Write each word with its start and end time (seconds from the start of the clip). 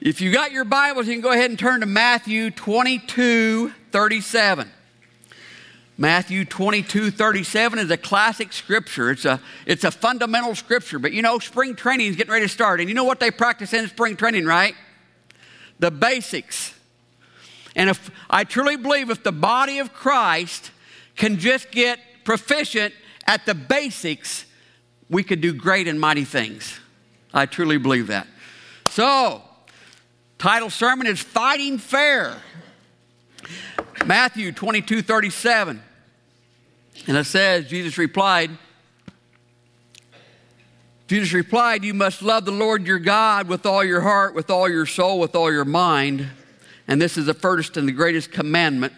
If 0.00 0.20
you 0.20 0.32
got 0.32 0.52
your 0.52 0.64
Bibles, 0.64 1.06
you 1.06 1.14
can 1.14 1.22
go 1.22 1.30
ahead 1.30 1.50
and 1.50 1.58
turn 1.58 1.80
to 1.80 1.86
Matthew 1.86 2.50
22 2.50 3.72
37. 3.92 4.70
Matthew 5.96 6.44
22 6.44 7.12
37 7.12 7.78
is 7.78 7.90
a 7.90 7.96
classic 7.96 8.52
scripture. 8.52 9.10
It's 9.10 9.24
a, 9.24 9.40
it's 9.66 9.84
a 9.84 9.92
fundamental 9.92 10.56
scripture. 10.56 10.98
But 10.98 11.12
you 11.12 11.22
know, 11.22 11.38
spring 11.38 11.76
training 11.76 12.08
is 12.08 12.16
getting 12.16 12.32
ready 12.32 12.44
to 12.44 12.52
start. 12.52 12.80
And 12.80 12.88
you 12.88 12.94
know 12.94 13.04
what 13.04 13.20
they 13.20 13.30
practice 13.30 13.72
in 13.72 13.86
spring 13.86 14.16
training, 14.16 14.46
right? 14.46 14.74
The 15.78 15.92
basics. 15.92 16.74
And 17.76 17.88
if 17.88 18.10
I 18.28 18.44
truly 18.44 18.76
believe 18.76 19.10
if 19.10 19.22
the 19.22 19.32
body 19.32 19.78
of 19.78 19.92
Christ 19.92 20.72
can 21.16 21.38
just 21.38 21.70
get 21.70 22.00
proficient 22.24 22.92
at 23.26 23.46
the 23.46 23.54
basics, 23.54 24.44
we 25.08 25.22
could 25.22 25.40
do 25.40 25.52
great 25.52 25.86
and 25.86 26.00
mighty 26.00 26.24
things. 26.24 26.80
I 27.32 27.46
truly 27.46 27.78
believe 27.78 28.08
that. 28.08 28.26
So, 28.90 29.42
title 30.44 30.68
sermon 30.68 31.06
is 31.06 31.20
Fighting 31.20 31.78
Fair. 31.78 32.36
Matthew 34.04 34.52
22 34.52 35.00
37. 35.00 35.82
And 37.06 37.16
it 37.16 37.24
says, 37.24 37.66
Jesus 37.66 37.96
replied, 37.96 38.50
Jesus 41.06 41.32
replied, 41.32 41.82
You 41.82 41.94
must 41.94 42.20
love 42.20 42.44
the 42.44 42.50
Lord 42.50 42.86
your 42.86 42.98
God 42.98 43.48
with 43.48 43.64
all 43.64 43.82
your 43.82 44.02
heart, 44.02 44.34
with 44.34 44.50
all 44.50 44.68
your 44.68 44.84
soul, 44.84 45.18
with 45.18 45.34
all 45.34 45.50
your 45.50 45.64
mind. 45.64 46.28
And 46.86 47.00
this 47.00 47.16
is 47.16 47.24
the 47.24 47.32
first 47.32 47.78
and 47.78 47.88
the 47.88 47.92
greatest 47.92 48.30
commandment. 48.30 48.92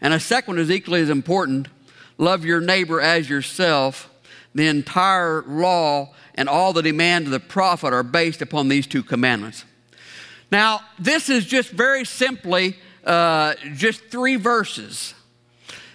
And 0.00 0.14
a 0.14 0.20
second 0.20 0.58
is 0.58 0.70
equally 0.70 1.02
as 1.02 1.10
important 1.10 1.68
love 2.16 2.46
your 2.46 2.62
neighbor 2.62 2.98
as 2.98 3.28
yourself. 3.28 4.08
The 4.54 4.68
entire 4.68 5.42
law 5.42 6.14
and 6.34 6.48
all 6.48 6.72
the 6.72 6.82
demands 6.82 7.28
of 7.28 7.32
the 7.32 7.40
prophet 7.40 7.92
are 7.92 8.02
based 8.02 8.40
upon 8.40 8.68
these 8.68 8.86
two 8.86 9.02
commandments. 9.02 9.66
Now, 10.52 10.82
this 10.98 11.30
is 11.30 11.46
just 11.46 11.70
very 11.70 12.04
simply 12.04 12.76
uh, 13.04 13.54
just 13.74 14.04
three 14.10 14.36
verses. 14.36 15.14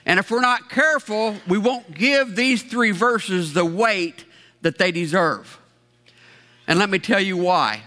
And 0.04 0.20
if 0.20 0.32
we're 0.32 0.42
not 0.42 0.68
careful, 0.68 1.36
we 1.48 1.60
won't 1.60 1.94
give 1.94 2.36
these 2.36 2.64
three 2.64 2.90
verses 2.90 3.54
the 3.54 3.64
weight 3.64 4.26
that 4.64 4.80
they 4.80 4.92
deserve. 4.92 5.60
And 6.68 6.80
let 6.80 6.90
me 6.90 6.98
tell 6.98 7.20
you 7.22 7.38
why. 7.38 7.84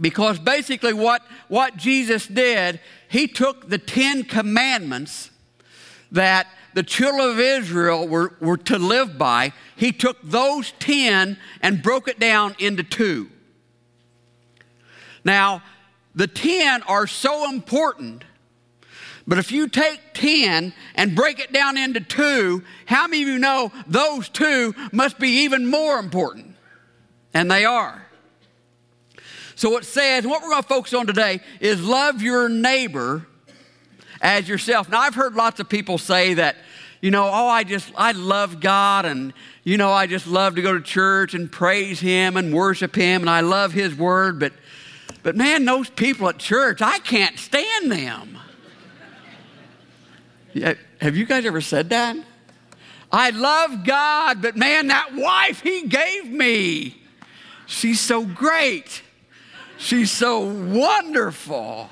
Because 0.00 0.38
basically, 0.38 0.92
what, 0.92 1.22
what 1.48 1.76
Jesus 1.76 2.28
did, 2.28 2.78
he 3.08 3.26
took 3.26 3.68
the 3.68 3.78
Ten 3.78 4.22
Commandments 4.22 5.32
that 6.12 6.46
the 6.74 6.84
children 6.84 7.30
of 7.30 7.40
Israel 7.40 8.06
were, 8.06 8.34
were 8.40 8.58
to 8.58 8.78
live 8.78 9.18
by, 9.18 9.52
he 9.74 9.90
took 9.90 10.18
those 10.22 10.72
10 10.78 11.36
and 11.62 11.82
broke 11.82 12.06
it 12.06 12.20
down 12.20 12.54
into 12.60 12.84
two. 12.84 13.28
Now, 15.24 15.62
the 16.14 16.26
10 16.26 16.82
are 16.82 17.06
so 17.06 17.50
important, 17.50 18.24
but 19.26 19.38
if 19.38 19.50
you 19.50 19.68
take 19.68 20.00
10 20.12 20.72
and 20.94 21.16
break 21.16 21.40
it 21.40 21.52
down 21.52 21.78
into 21.78 22.00
two, 22.00 22.62
how 22.86 23.06
many 23.06 23.22
of 23.22 23.28
you 23.28 23.38
know 23.38 23.72
those 23.86 24.28
two 24.28 24.74
must 24.92 25.18
be 25.18 25.44
even 25.44 25.66
more 25.66 25.98
important? 25.98 26.54
And 27.32 27.50
they 27.50 27.64
are. 27.64 28.06
So 29.56 29.76
it 29.76 29.84
says, 29.84 30.26
what 30.26 30.42
we're 30.42 30.50
going 30.50 30.62
to 30.62 30.68
focus 30.68 30.94
on 30.94 31.06
today 31.06 31.40
is 31.60 31.82
love 31.82 32.22
your 32.22 32.48
neighbor 32.48 33.26
as 34.20 34.48
yourself. 34.48 34.88
Now, 34.88 35.00
I've 35.00 35.14
heard 35.14 35.34
lots 35.34 35.58
of 35.58 35.68
people 35.68 35.96
say 35.98 36.34
that, 36.34 36.56
you 37.00 37.10
know, 37.10 37.24
oh, 37.26 37.48
I 37.48 37.64
just, 37.64 37.92
I 37.96 38.12
love 38.12 38.60
God 38.60 39.04
and, 39.04 39.32
you 39.62 39.78
know, 39.78 39.90
I 39.90 40.06
just 40.06 40.26
love 40.26 40.56
to 40.56 40.62
go 40.62 40.74
to 40.74 40.80
church 40.80 41.34
and 41.34 41.50
praise 41.50 42.00
Him 42.00 42.36
and 42.36 42.52
worship 42.54 42.94
Him 42.94 43.22
and 43.22 43.30
I 43.30 43.40
love 43.40 43.72
His 43.72 43.94
Word, 43.94 44.38
but, 44.38 44.52
but 45.24 45.34
man, 45.34 45.64
those 45.64 45.88
people 45.88 46.28
at 46.28 46.38
church, 46.38 46.82
I 46.82 46.98
can't 46.98 47.38
stand 47.38 47.90
them. 47.90 48.38
Yeah, 50.52 50.74
have 51.00 51.16
you 51.16 51.24
guys 51.24 51.46
ever 51.46 51.62
said 51.62 51.88
that? 51.88 52.16
I 53.10 53.30
love 53.30 53.84
God, 53.84 54.42
but 54.42 54.54
man, 54.54 54.88
that 54.88 55.14
wife 55.14 55.62
He 55.62 55.88
gave 55.88 56.26
me, 56.26 57.02
she's 57.66 58.00
so 58.00 58.24
great. 58.24 59.02
She's 59.78 60.10
so 60.10 60.40
wonderful. 60.40 61.88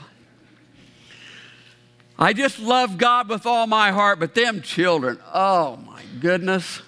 I 2.19 2.35
just 2.35 2.59
love 2.59 2.99
God 2.99 3.31
with 3.31 3.47
all 3.47 3.67
my 3.67 3.93
heart, 3.93 4.21
but 4.21 4.35
them 4.35 4.61
children, 4.61 5.19
oh 5.33 5.77
my 5.77 6.03
goodness, 6.21 6.83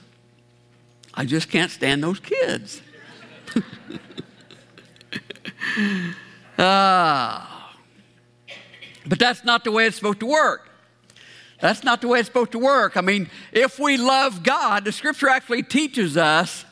I 1.15 1.25
just 1.25 1.49
can't 1.49 1.71
stand 1.71 2.05
those 2.05 2.21
kids. 2.21 2.83
ah. 6.59 7.75
But 9.07 9.19
that's 9.19 9.45
not 9.45 9.65
the 9.65 9.71
way 9.71 9.87
it's 9.87 9.97
supposed 9.97 10.21
to 10.21 10.27
work. 10.27 10.71
That's 11.61 11.85
not 11.85 12.01
the 12.01 12.09
way 12.09 12.21
it's 12.21 12.29
supposed 12.29 12.53
to 12.53 12.59
work. 12.59 12.97
I 12.97 13.01
mean, 13.01 13.29
if 13.53 13.79
we 13.79 13.97
love 13.97 14.43
God, 14.43 14.85
the 14.85 14.93
scripture 14.93 15.29
actually 15.29 15.63
teaches 15.63 16.17
us 16.17 16.65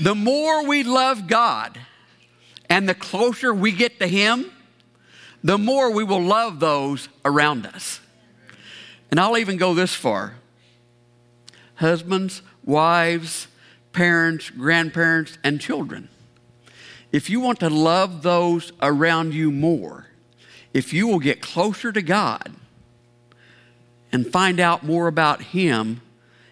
the 0.00 0.14
more 0.14 0.66
we 0.66 0.82
love 0.82 1.26
God, 1.26 1.78
and 2.68 2.88
the 2.88 2.94
closer 2.94 3.52
we 3.52 3.72
get 3.72 3.98
to 3.98 4.06
Him, 4.06 4.50
the 5.42 5.58
more 5.58 5.90
we 5.90 6.04
will 6.04 6.22
love 6.22 6.60
those 6.60 7.08
around 7.24 7.66
us. 7.66 8.00
And 9.10 9.18
I'll 9.18 9.36
even 9.36 9.56
go 9.56 9.74
this 9.74 9.94
far 9.94 10.34
husbands, 11.76 12.42
wives, 12.62 13.48
parents, 13.92 14.50
grandparents, 14.50 15.38
and 15.42 15.60
children. 15.60 16.10
If 17.12 17.28
you 17.28 17.40
want 17.40 17.60
to 17.60 17.70
love 17.70 18.22
those 18.22 18.72
around 18.80 19.34
you 19.34 19.50
more, 19.50 20.06
if 20.72 20.92
you 20.92 21.08
will 21.08 21.18
get 21.18 21.40
closer 21.40 21.90
to 21.92 22.02
God 22.02 22.54
and 24.12 24.26
find 24.26 24.60
out 24.60 24.84
more 24.84 25.08
about 25.08 25.42
Him, 25.42 26.00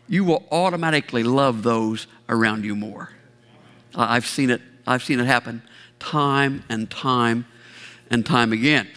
you 0.09 0.25
will 0.25 0.47
automatically 0.51 1.23
love 1.23 1.63
those 1.63 2.07
around 2.29 2.65
you 2.65 2.75
more. 2.75 3.11
I've 3.95 4.27
seen 4.27 4.51
it, 4.51 4.61
I've 4.87 5.03
seen 5.03 5.21
it 5.21 5.27
happen 5.27 5.63
time 5.99 6.63
and 6.69 6.89
time 6.91 7.47
and 8.11 8.25
time 8.25 8.53
again. 8.53 8.89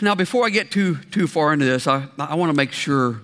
Now, 0.00 0.14
before 0.14 0.46
I 0.46 0.50
get 0.50 0.70
too, 0.70 0.96
too 0.96 1.26
far 1.26 1.52
into 1.52 1.64
this, 1.64 1.86
I, 1.86 2.08
I 2.18 2.34
want 2.34 2.50
to 2.50 2.56
make 2.56 2.72
sure. 2.72 3.20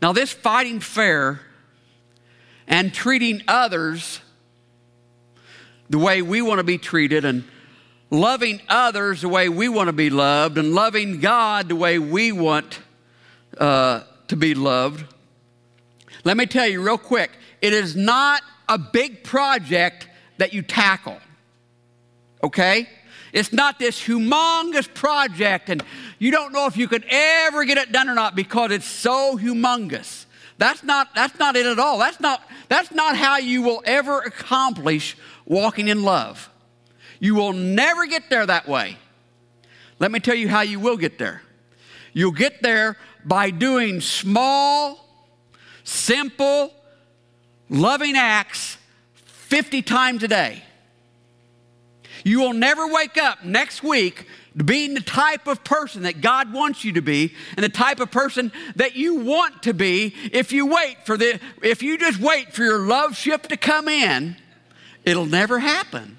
Now, 0.00 0.12
this 0.12 0.32
fighting 0.32 0.80
fair 0.80 1.40
and 2.68 2.92
treating 2.92 3.42
others 3.48 4.20
the 5.88 5.98
way 5.98 6.22
we 6.22 6.42
want 6.42 6.58
to 6.58 6.64
be 6.64 6.78
treated 6.78 7.24
and 7.24 7.44
loving 8.10 8.60
others 8.68 9.22
the 9.22 9.28
way 9.28 9.48
we 9.48 9.68
want 9.68 9.88
to 9.88 9.92
be 9.92 10.10
loved 10.10 10.58
and 10.58 10.74
loving 10.74 11.20
God 11.20 11.68
the 11.68 11.76
way 11.76 11.98
we 11.98 12.32
want 12.32 12.80
uh, 13.58 14.02
to 14.28 14.36
be 14.36 14.54
loved. 14.54 15.04
Let 16.24 16.36
me 16.36 16.46
tell 16.46 16.66
you 16.66 16.82
real 16.82 16.98
quick 16.98 17.30
it 17.60 17.72
is 17.72 17.96
not 17.96 18.42
a 18.68 18.78
big 18.78 19.24
project 19.24 20.08
that 20.38 20.52
you 20.52 20.62
tackle. 20.62 21.18
Okay? 22.42 22.88
It's 23.32 23.52
not 23.52 23.78
this 23.78 24.00
humongous 24.00 24.92
project, 24.92 25.68
and 25.68 25.82
you 26.18 26.30
don't 26.30 26.52
know 26.52 26.66
if 26.66 26.76
you 26.76 26.88
could 26.88 27.04
ever 27.08 27.64
get 27.64 27.76
it 27.76 27.92
done 27.92 28.08
or 28.08 28.14
not 28.14 28.34
because 28.34 28.70
it's 28.70 28.86
so 28.86 29.36
humongous. 29.36 30.24
That's 30.58 30.82
not, 30.82 31.14
that's 31.14 31.38
not 31.38 31.54
it 31.54 31.66
at 31.66 31.78
all. 31.78 31.98
That's 31.98 32.18
not, 32.18 32.42
that's 32.68 32.90
not 32.92 33.16
how 33.16 33.36
you 33.36 33.62
will 33.62 33.82
ever 33.84 34.20
accomplish 34.20 35.16
walking 35.46 35.88
in 35.88 36.02
love. 36.02 36.50
You 37.18 37.34
will 37.34 37.52
never 37.54 38.06
get 38.06 38.28
there 38.28 38.44
that 38.44 38.68
way. 38.68 38.98
Let 39.98 40.12
me 40.12 40.20
tell 40.20 40.34
you 40.34 40.48
how 40.48 40.60
you 40.60 40.78
will 40.78 40.98
get 40.98 41.18
there. 41.18 41.42
You'll 42.12 42.32
get 42.32 42.62
there 42.62 42.98
by 43.24 43.50
doing 43.50 44.00
small, 44.00 45.06
simple, 45.84 46.72
loving 47.70 48.16
acts 48.16 48.76
50 49.24 49.82
times 49.82 50.22
a 50.22 50.28
day. 50.28 50.62
You 52.24 52.40
will 52.40 52.52
never 52.52 52.88
wake 52.88 53.16
up 53.16 53.44
next 53.44 53.82
week 53.82 54.26
being 54.64 54.94
the 54.94 55.00
type 55.00 55.46
of 55.46 55.62
person 55.62 56.02
that 56.02 56.20
God 56.20 56.52
wants 56.52 56.84
you 56.84 56.92
to 56.94 57.02
be 57.02 57.34
and 57.56 57.62
the 57.62 57.68
type 57.68 58.00
of 58.00 58.10
person 58.10 58.50
that 58.76 58.96
you 58.96 59.16
want 59.16 59.62
to 59.64 59.74
be 59.74 60.14
if 60.32 60.50
you 60.50 60.66
wait 60.66 60.96
for 61.04 61.16
the 61.16 61.38
if 61.62 61.82
you 61.82 61.98
just 61.98 62.18
wait 62.18 62.52
for 62.52 62.62
your 62.62 62.78
love 62.78 63.16
ship 63.16 63.48
to 63.48 63.56
come 63.56 63.88
in, 63.88 64.36
it'll 65.06 65.24
never 65.24 65.58
happen. 65.58 66.18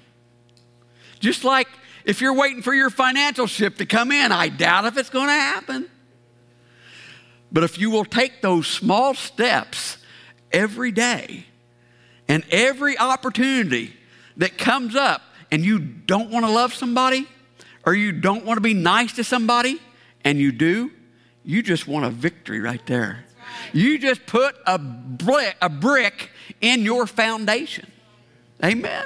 Just 1.20 1.44
like 1.44 1.68
if 2.04 2.20
you're 2.20 2.34
waiting 2.34 2.62
for 2.62 2.74
your 2.74 2.90
financial 2.90 3.46
ship 3.46 3.76
to 3.76 3.86
come 3.86 4.10
in, 4.10 4.32
I 4.32 4.48
doubt 4.48 4.86
if 4.86 4.96
it's 4.96 5.10
going 5.10 5.28
to 5.28 5.32
happen. 5.32 5.88
But 7.52 7.62
if 7.62 7.78
you 7.78 7.90
will 7.90 8.04
take 8.04 8.42
those 8.42 8.66
small 8.66 9.14
steps 9.14 9.98
every 10.52 10.90
day, 10.90 11.46
and 12.28 12.44
every 12.50 12.98
opportunity 12.98 13.96
that 14.36 14.58
comes 14.58 14.94
up 14.94 15.22
and 15.50 15.64
you 15.64 15.78
don't 15.78 16.30
want 16.30 16.44
to 16.44 16.52
love 16.52 16.74
somebody 16.74 17.26
or 17.84 17.94
you 17.94 18.12
don't 18.12 18.44
want 18.44 18.58
to 18.58 18.60
be 18.60 18.74
nice 18.74 19.14
to 19.14 19.24
somebody 19.24 19.80
and 20.24 20.38
you 20.38 20.52
do, 20.52 20.92
you 21.42 21.62
just 21.62 21.88
want 21.88 22.04
a 22.04 22.10
victory 22.10 22.60
right 22.60 22.84
there. 22.86 23.24
You 23.72 23.98
just 23.98 24.26
put 24.26 24.54
a 24.66 24.78
brick, 24.78 25.56
a 25.62 25.70
brick 25.70 26.30
in 26.60 26.82
your 26.82 27.06
foundation. 27.06 27.90
Amen. 28.64 29.04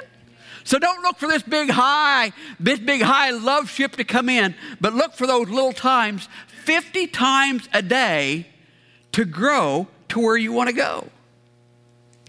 So 0.63 0.79
don't 0.79 1.01
look 1.03 1.17
for 1.17 1.27
this 1.27 1.43
big 1.43 1.69
high, 1.69 2.31
this 2.59 2.79
big 2.79 3.01
high 3.01 3.31
love 3.31 3.69
ship 3.69 3.97
to 3.97 4.03
come 4.03 4.29
in, 4.29 4.55
but 4.79 4.93
look 4.93 5.13
for 5.13 5.27
those 5.27 5.49
little 5.49 5.73
times 5.73 6.29
50 6.63 7.07
times 7.07 7.67
a 7.73 7.81
day 7.81 8.47
to 9.11 9.25
grow 9.25 9.87
to 10.09 10.19
where 10.19 10.37
you 10.37 10.53
want 10.53 10.69
to 10.69 10.75
go. 10.75 11.07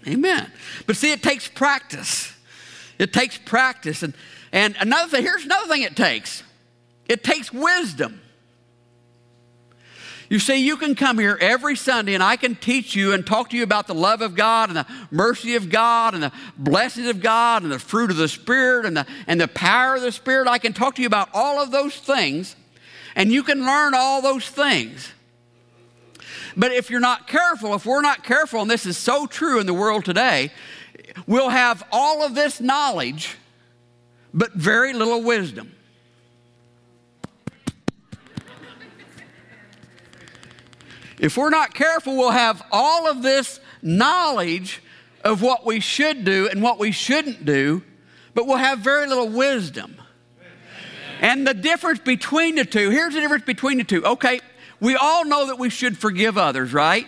Amen. 0.07 0.51
But 0.85 0.97
see, 0.97 1.11
it 1.11 1.23
takes 1.23 1.47
practice. 1.47 2.33
It 2.99 3.13
takes 3.13 3.37
practice. 3.37 4.03
And, 4.03 4.13
and 4.51 4.75
another 4.79 5.09
thing, 5.09 5.23
here's 5.23 5.45
another 5.45 5.67
thing 5.67 5.81
it 5.81 5.95
takes 5.95 6.43
it 7.07 7.23
takes 7.23 7.53
wisdom. 7.53 8.21
You 10.29 10.39
see, 10.39 10.65
you 10.65 10.77
can 10.77 10.95
come 10.95 11.19
here 11.19 11.37
every 11.39 11.75
Sunday 11.75 12.15
and 12.15 12.23
I 12.23 12.35
can 12.35 12.55
teach 12.55 12.95
you 12.95 13.13
and 13.13 13.25
talk 13.25 13.51
to 13.51 13.57
you 13.57 13.63
about 13.63 13.85
the 13.85 13.93
love 13.93 14.21
of 14.21 14.35
God 14.35 14.69
and 14.69 14.77
the 14.77 14.87
mercy 15.11 15.55
of 15.55 15.69
God 15.69 16.15
and 16.15 16.23
the 16.23 16.31
blessings 16.57 17.07
of 17.07 17.21
God 17.21 17.61
and 17.63 17.71
the 17.71 17.79
fruit 17.79 18.09
of 18.09 18.17
the 18.17 18.27
Spirit 18.27 18.85
and 18.85 18.97
the, 18.97 19.05
and 19.27 19.39
the 19.39 19.47
power 19.47 19.95
of 19.95 20.01
the 20.01 20.11
Spirit. 20.11 20.47
I 20.47 20.57
can 20.57 20.73
talk 20.73 20.95
to 20.95 21.01
you 21.01 21.07
about 21.07 21.29
all 21.33 21.61
of 21.61 21.69
those 21.71 21.95
things 21.95 22.55
and 23.15 23.31
you 23.31 23.43
can 23.43 23.65
learn 23.65 23.93
all 23.93 24.21
those 24.21 24.47
things. 24.47 25.11
But 26.57 26.71
if 26.71 26.89
you're 26.89 26.99
not 26.99 27.27
careful, 27.27 27.75
if 27.75 27.85
we're 27.85 28.01
not 28.01 28.23
careful, 28.23 28.61
and 28.61 28.71
this 28.71 28.85
is 28.85 28.97
so 28.97 29.27
true 29.27 29.59
in 29.59 29.65
the 29.65 29.73
world 29.73 30.05
today, 30.05 30.51
we'll 31.27 31.49
have 31.49 31.83
all 31.91 32.23
of 32.23 32.33
this 32.33 32.61
knowledge, 32.61 33.37
but 34.33 34.53
very 34.53 34.93
little 34.93 35.21
wisdom. 35.21 35.74
If 41.19 41.37
we're 41.37 41.49
not 41.49 41.73
careful, 41.73 42.17
we'll 42.17 42.31
have 42.31 42.61
all 42.71 43.09
of 43.09 43.21
this 43.21 43.59
knowledge 43.81 44.81
of 45.23 45.41
what 45.41 45.65
we 45.65 45.79
should 45.79 46.23
do 46.23 46.47
and 46.49 46.61
what 46.61 46.77
we 46.77 46.91
shouldn't 46.91 47.45
do, 47.45 47.83
but 48.33 48.45
we'll 48.45 48.57
have 48.57 48.79
very 48.79 49.07
little 49.07 49.29
wisdom. 49.29 49.95
And 51.21 51.47
the 51.47 51.53
difference 51.53 51.99
between 51.99 52.55
the 52.55 52.65
two 52.65 52.89
here's 52.89 53.13
the 53.13 53.21
difference 53.21 53.45
between 53.45 53.77
the 53.77 53.83
two. 53.83 54.05
Okay, 54.05 54.41
we 54.79 54.95
all 54.95 55.25
know 55.25 55.47
that 55.47 55.57
we 55.57 55.69
should 55.69 55.97
forgive 55.97 56.37
others, 56.37 56.73
right? 56.73 57.07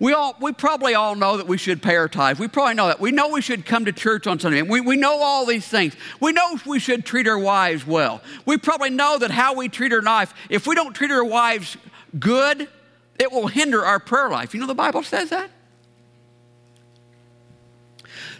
We, 0.00 0.14
all, 0.14 0.34
we 0.40 0.52
probably 0.52 0.94
all 0.94 1.14
know 1.14 1.36
that 1.36 1.46
we 1.46 1.56
should 1.56 1.80
pay 1.80 1.94
our 1.94 2.08
tithes. 2.08 2.40
We 2.40 2.48
probably 2.48 2.74
know 2.74 2.88
that. 2.88 2.98
We 2.98 3.12
know 3.12 3.28
we 3.28 3.40
should 3.40 3.64
come 3.64 3.84
to 3.84 3.92
church 3.92 4.26
on 4.26 4.40
Sunday. 4.40 4.60
We, 4.62 4.80
we 4.80 4.96
know 4.96 5.22
all 5.22 5.46
these 5.46 5.68
things. 5.68 5.94
We 6.18 6.32
know 6.32 6.58
we 6.66 6.80
should 6.80 7.06
treat 7.06 7.28
our 7.28 7.38
wives 7.38 7.86
well. 7.86 8.20
We 8.44 8.56
probably 8.56 8.90
know 8.90 9.18
that 9.18 9.30
how 9.30 9.54
we 9.54 9.68
treat 9.68 9.92
our 9.92 10.02
wife, 10.02 10.34
if 10.50 10.66
we 10.66 10.74
don't 10.74 10.92
treat 10.92 11.12
our 11.12 11.24
wives 11.24 11.76
good, 12.18 12.66
it 13.22 13.30
will 13.30 13.46
hinder 13.46 13.84
our 13.84 14.00
prayer 14.00 14.28
life. 14.28 14.52
You 14.52 14.60
know 14.60 14.66
the 14.66 14.74
Bible 14.74 15.04
says 15.04 15.30
that? 15.30 15.48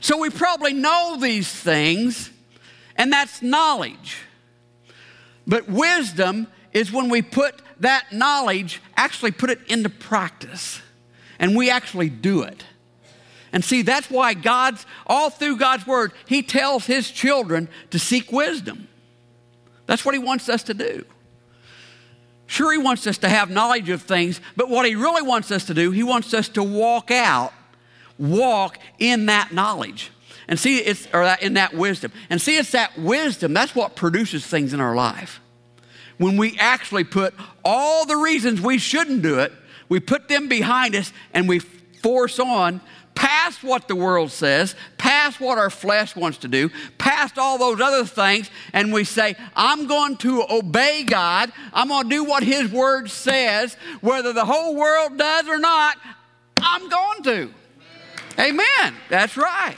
So 0.01 0.19
we 0.19 0.29
probably 0.29 0.73
know 0.73 1.17
these 1.21 1.49
things, 1.49 2.31
and 2.97 3.13
that's 3.13 3.41
knowledge. 3.41 4.19
But 5.47 5.69
wisdom 5.69 6.49
is 6.73 6.91
when 6.91 7.09
we 7.09 7.23
put 7.23 7.63
that 7.79 8.13
knowledge, 8.13 8.83
actually 8.97 9.31
put 9.31 9.51
it 9.51 9.61
into 9.69 9.89
practice, 9.89 10.83
and 11.39 11.57
we 11.57 11.71
actually 11.71 12.11
do 12.11 12.43
it. 12.43 12.65
And 13.53 13.65
see, 13.65 13.83
that's 13.83 14.11
why 14.11 14.35
God's, 14.35 14.85
all 15.07 15.31
through 15.31 15.59
God's 15.59 15.87
word, 15.87 16.13
He 16.27 16.43
tells 16.43 16.87
His 16.87 17.09
children 17.09 17.69
to 17.91 18.01
seek 18.01 18.33
wisdom. 18.33 18.89
That's 19.87 20.05
what 20.05 20.15
He 20.15 20.19
wants 20.19 20.49
us 20.49 20.65
to 20.65 20.75
do. 20.75 21.05
Sure, 22.53 22.71
He 22.71 22.77
wants 22.77 23.07
us 23.07 23.17
to 23.17 23.31
have 23.31 23.49
knowledge 23.49 23.89
of 23.89 24.03
things, 24.03 24.39
but 24.57 24.69
what 24.69 24.85
He 24.85 24.95
really 24.95 25.23
wants 25.23 25.51
us 25.51 25.65
to 25.65 25.75
do, 25.75 25.91
He 25.91 26.03
wants 26.03 26.35
us 26.35 26.51
to 26.51 26.63
walk 26.63 27.11
out, 27.11 27.51
walk 28.19 28.77
in 28.99 29.25
that 29.25 29.53
knowledge. 29.53 30.11
And 30.47 30.61
see, 30.61 30.77
it's, 30.77 31.07
or 31.15 31.25
that, 31.25 31.43
in 31.43 31.55
that 31.55 31.73
wisdom. 31.73 32.13
And 32.29 32.43
see, 32.43 32.59
it's 32.59 32.73
that 32.73 32.99
wisdom, 32.99 33.55
that's 33.55 33.75
what 33.75 33.97
produces 33.97 34.47
things 34.47 34.75
in 34.75 34.83
our 34.83 34.95
life. 34.95 35.41
When 36.19 36.37
we 36.37 36.59
actually 36.59 37.05
put 37.05 37.33
all 37.65 38.05
the 38.05 38.19
reasons 38.19 38.61
we 38.61 38.77
shouldn't 38.77 39.23
do 39.23 39.39
it, 39.39 39.51
we 39.89 39.99
put 39.99 40.29
them 40.29 40.47
behind 40.47 40.95
us 40.95 41.11
and 41.33 41.49
we 41.49 41.61
force 41.61 42.39
on 42.39 42.83
past 43.15 43.63
what 43.63 43.89
the 43.89 43.97
world 43.97 44.31
says, 44.31 44.75
past 44.99 45.41
what 45.41 45.59
our 45.59 45.71
flesh 45.71 46.17
wants 46.17 46.39
to 46.39 46.49
do, 46.49 46.71
past 46.99 47.39
all 47.39 47.59
those 47.59 47.81
other 47.81 48.05
things, 48.05 48.51
and 48.73 48.93
we 48.93 49.05
say, 49.05 49.37
I'm 49.55 49.87
going 49.87 50.17
to 50.19 50.45
obey 50.51 51.05
God. 51.05 51.53
I'm 51.73 51.89
going 51.89 52.05
to 52.05 52.09
do 52.09 52.25
what 52.25 52.43
His 52.43 52.71
Word 52.71 53.11
says, 53.11 53.77
whether 54.01 54.33
the 54.33 54.45
whole 54.45 54.75
world 54.75 55.19
does 55.19 55.49
or 55.49 55.59
not, 55.59 55.99
I'm 56.59 56.89
going 56.89 57.23
to. 57.25 57.55
Amen. 58.39 58.95
That's 59.09 59.37
right. 59.37 59.77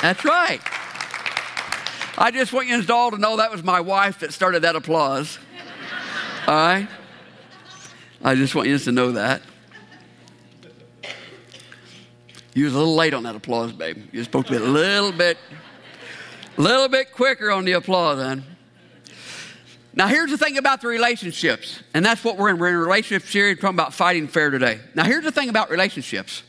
That's 0.00 0.24
right. 0.24 0.60
I 2.16 2.30
just 2.30 2.52
want 2.52 2.68
you 2.68 2.82
all 2.90 3.10
to 3.10 3.18
know 3.18 3.38
that 3.38 3.50
was 3.50 3.64
my 3.64 3.80
wife 3.80 4.20
that 4.20 4.32
started 4.32 4.62
that 4.62 4.76
applause. 4.76 5.38
All 6.46 6.54
right? 6.54 6.88
I 8.22 8.34
just 8.34 8.54
want 8.54 8.68
you 8.68 8.78
to 8.78 8.92
know 8.92 9.12
that. 9.12 9.42
You 12.54 12.66
was 12.66 12.74
a 12.74 12.78
little 12.78 12.94
late 12.94 13.12
on 13.12 13.24
that 13.24 13.34
applause, 13.34 13.72
babe. 13.72 13.98
You're 14.12 14.22
supposed 14.22 14.46
to 14.46 14.52
be 14.52 14.58
a 14.58 14.60
little 14.60 15.10
bit, 15.10 15.36
little 16.56 16.88
bit 16.88 17.12
quicker 17.12 17.50
on 17.50 17.64
the 17.64 17.72
applause, 17.72 18.18
then. 18.18 18.44
Now, 19.92 20.06
here's 20.06 20.30
the 20.30 20.38
thing 20.38 20.56
about 20.56 20.80
the 20.80 20.88
relationships, 20.88 21.82
and 21.94 22.04
that's 22.04 22.24
what 22.24 22.36
we're 22.36 22.50
in. 22.50 22.58
We're 22.58 22.68
in 22.68 22.74
a 22.74 22.78
relationship 22.78 23.28
series 23.28 23.58
talking 23.58 23.76
about 23.76 23.92
fighting 23.92 24.28
fair 24.28 24.50
today. 24.50 24.80
Now, 24.94 25.04
here's 25.04 25.24
the 25.24 25.32
thing 25.32 25.48
about 25.48 25.68
relationships. 25.70 26.42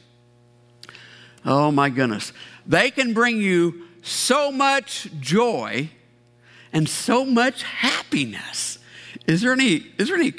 Oh 1.44 1.72
my 1.72 1.90
goodness. 1.90 2.34
They 2.68 2.92
can 2.92 3.14
bring 3.14 3.38
you 3.38 3.84
so 4.02 4.52
much 4.52 5.10
joy 5.20 5.90
and 6.72 6.88
so 6.88 7.26
much 7.26 7.64
happiness. 7.64 8.80
Is 9.28 9.42
there 9.42 9.54
any, 9.54 9.88
is 9.98 10.08
there 10.10 10.18
any, 10.18 10.34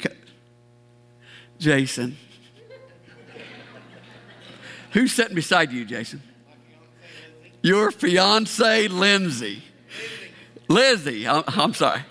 Jason? 1.59 2.17
Who's 4.91 5.13
sitting 5.13 5.35
beside 5.35 5.71
you, 5.71 5.85
Jason? 5.85 6.21
Your 7.61 7.91
fiance, 7.91 8.87
Lindsay. 8.87 9.63
Lizzie, 10.69 11.27
I'm, 11.27 11.43
I'm 11.47 11.73
sorry. 11.73 12.01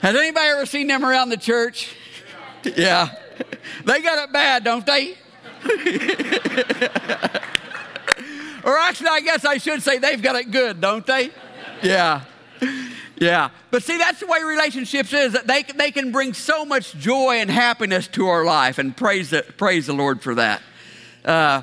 Has 0.00 0.16
anybody 0.16 0.46
ever 0.48 0.66
seen 0.66 0.86
them 0.86 1.04
around 1.04 1.30
the 1.30 1.36
church? 1.36 1.94
Yeah. 2.76 3.14
They 3.84 4.00
got 4.00 4.28
it 4.28 4.32
bad, 4.32 4.64
don't 4.64 4.84
they? 4.84 5.16
or 8.64 8.78
actually, 8.78 9.08
I 9.08 9.20
guess 9.24 9.44
I 9.44 9.58
should 9.58 9.82
say 9.82 9.98
they've 9.98 10.22
got 10.22 10.36
it 10.36 10.50
good, 10.50 10.80
don't 10.80 11.06
they? 11.06 11.30
Yeah. 11.82 12.22
Yeah. 13.18 13.50
But 13.70 13.82
see, 13.82 13.98
that's 13.98 14.20
the 14.20 14.26
way 14.26 14.42
relationships 14.42 15.12
is 15.12 15.32
that 15.32 15.46
they, 15.46 15.62
they 15.62 15.90
can 15.90 16.12
bring 16.12 16.34
so 16.34 16.64
much 16.64 16.94
joy 16.94 17.36
and 17.40 17.50
happiness 17.50 18.08
to 18.08 18.28
our 18.28 18.44
life, 18.44 18.78
and 18.78 18.96
praise 18.96 19.30
the, 19.30 19.42
praise 19.42 19.86
the 19.86 19.94
Lord 19.94 20.22
for 20.22 20.34
that. 20.36 20.62
Uh, 21.24 21.62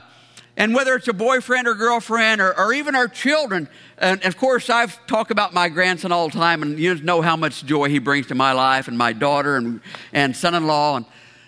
and 0.55 0.75
whether 0.75 0.95
it's 0.95 1.07
a 1.07 1.13
boyfriend 1.13 1.67
or 1.67 1.73
girlfriend 1.73 2.39
or, 2.39 2.57
or 2.57 2.73
even 2.73 2.95
our 2.95 3.07
children, 3.07 3.67
and 3.97 4.23
of 4.23 4.37
course, 4.37 4.69
I've 4.69 5.05
talked 5.07 5.31
about 5.31 5.53
my 5.53 5.69
grandson 5.69 6.11
all 6.11 6.27
the 6.29 6.37
time, 6.37 6.61
and 6.61 6.77
you 6.77 6.95
know 6.95 7.21
how 7.21 7.35
much 7.35 7.65
joy 7.65 7.89
he 7.89 7.99
brings 7.99 8.27
to 8.27 8.35
my 8.35 8.51
life, 8.51 8.87
and 8.87 8.97
my 8.97 9.13
daughter 9.13 9.55
and, 9.57 9.81
and 10.11 10.35
son 10.35 10.53
in 10.53 10.67
law, 10.67 10.97
and, 10.97 11.05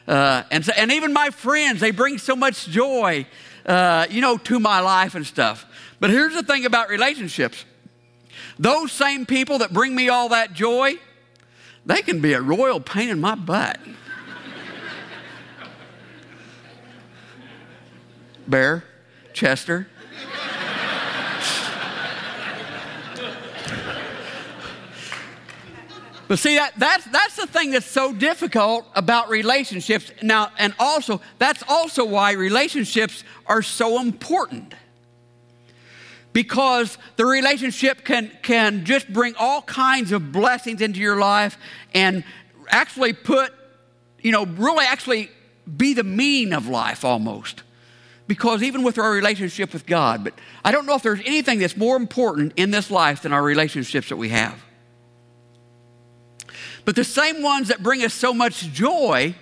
uh, 0.07 0.43
and, 0.49 0.67
and 0.75 0.91
even 0.91 1.13
my 1.13 1.29
friends, 1.29 1.79
they 1.79 1.91
bring 1.91 2.17
so 2.17 2.35
much 2.35 2.67
joy, 2.67 3.27
uh, 3.65 4.07
you 4.09 4.21
know, 4.21 4.37
to 4.37 4.59
my 4.59 4.79
life 4.79 5.13
and 5.15 5.25
stuff. 5.25 5.65
But 5.99 6.09
here's 6.09 6.33
the 6.33 6.43
thing 6.43 6.65
about 6.65 6.89
relationships 6.89 7.65
those 8.57 8.91
same 8.91 9.25
people 9.25 9.59
that 9.59 9.73
bring 9.73 9.93
me 9.95 10.09
all 10.09 10.29
that 10.29 10.53
joy, 10.53 10.95
they 11.85 12.01
can 12.01 12.21
be 12.21 12.33
a 12.33 12.41
royal 12.41 12.79
pain 12.79 13.09
in 13.09 13.19
my 13.19 13.35
butt. 13.35 13.77
Bear. 18.47 18.83
Chester. 19.35 19.87
But 26.27 26.39
see, 26.39 26.55
that, 26.55 26.73
that's, 26.77 27.05
that's 27.05 27.35
the 27.35 27.45
thing 27.45 27.69
that's 27.69 27.85
so 27.85 28.11
difficult 28.11 28.87
about 28.95 29.29
relationships. 29.29 30.11
Now, 30.23 30.51
and 30.57 30.73
also, 30.79 31.21
that's 31.37 31.63
also 31.67 32.03
why 32.03 32.31
relationships 32.31 33.23
are 33.45 33.61
so 33.61 34.01
important. 34.01 34.73
Because 36.33 36.97
the 37.15 37.25
relationship 37.27 38.03
can, 38.03 38.31
can 38.41 38.85
just 38.85 39.13
bring 39.13 39.35
all 39.37 39.61
kinds 39.61 40.11
of 40.11 40.31
blessings 40.31 40.81
into 40.81 40.99
your 40.99 41.17
life 41.17 41.57
and 41.93 42.23
actually 42.69 43.13
put, 43.13 43.53
you 44.19 44.31
know, 44.31 44.45
really 44.45 44.85
actually 44.85 45.29
be 45.77 45.93
the 45.93 46.03
meaning 46.03 46.53
of 46.53 46.67
life 46.67 47.05
almost 47.05 47.61
because 48.27 48.63
even 48.63 48.83
with 48.83 48.97
our 48.97 49.11
relationship 49.11 49.71
with 49.73 49.85
God, 49.85 50.23
but 50.23 50.33
I 50.63 50.71
don't 50.71 50.85
know 50.85 50.95
if 50.95 51.03
there's 51.03 51.21
anything 51.25 51.59
that's 51.59 51.77
more 51.77 51.95
important 51.95 52.53
in 52.55 52.71
this 52.71 52.89
life 52.89 53.21
than 53.21 53.33
our 53.33 53.43
relationships 53.43 54.09
that 54.09 54.17
we 54.17 54.29
have. 54.29 54.63
But 56.85 56.95
the 56.95 57.03
same 57.03 57.41
ones 57.41 57.67
that 57.67 57.81
bring 57.83 58.03
us 58.03 58.13
so 58.13 58.33
much 58.33 58.71
joy 58.71 59.35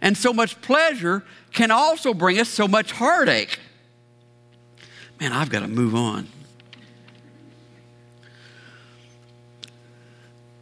and 0.00 0.16
so 0.16 0.32
much 0.32 0.60
pleasure 0.60 1.24
can 1.52 1.70
also 1.70 2.14
bring 2.14 2.38
us 2.38 2.48
so 2.48 2.66
much 2.66 2.92
heartache. 2.92 3.58
Man, 5.20 5.32
I've 5.32 5.50
got 5.50 5.60
to 5.60 5.68
move 5.68 5.94
on. 5.94 6.26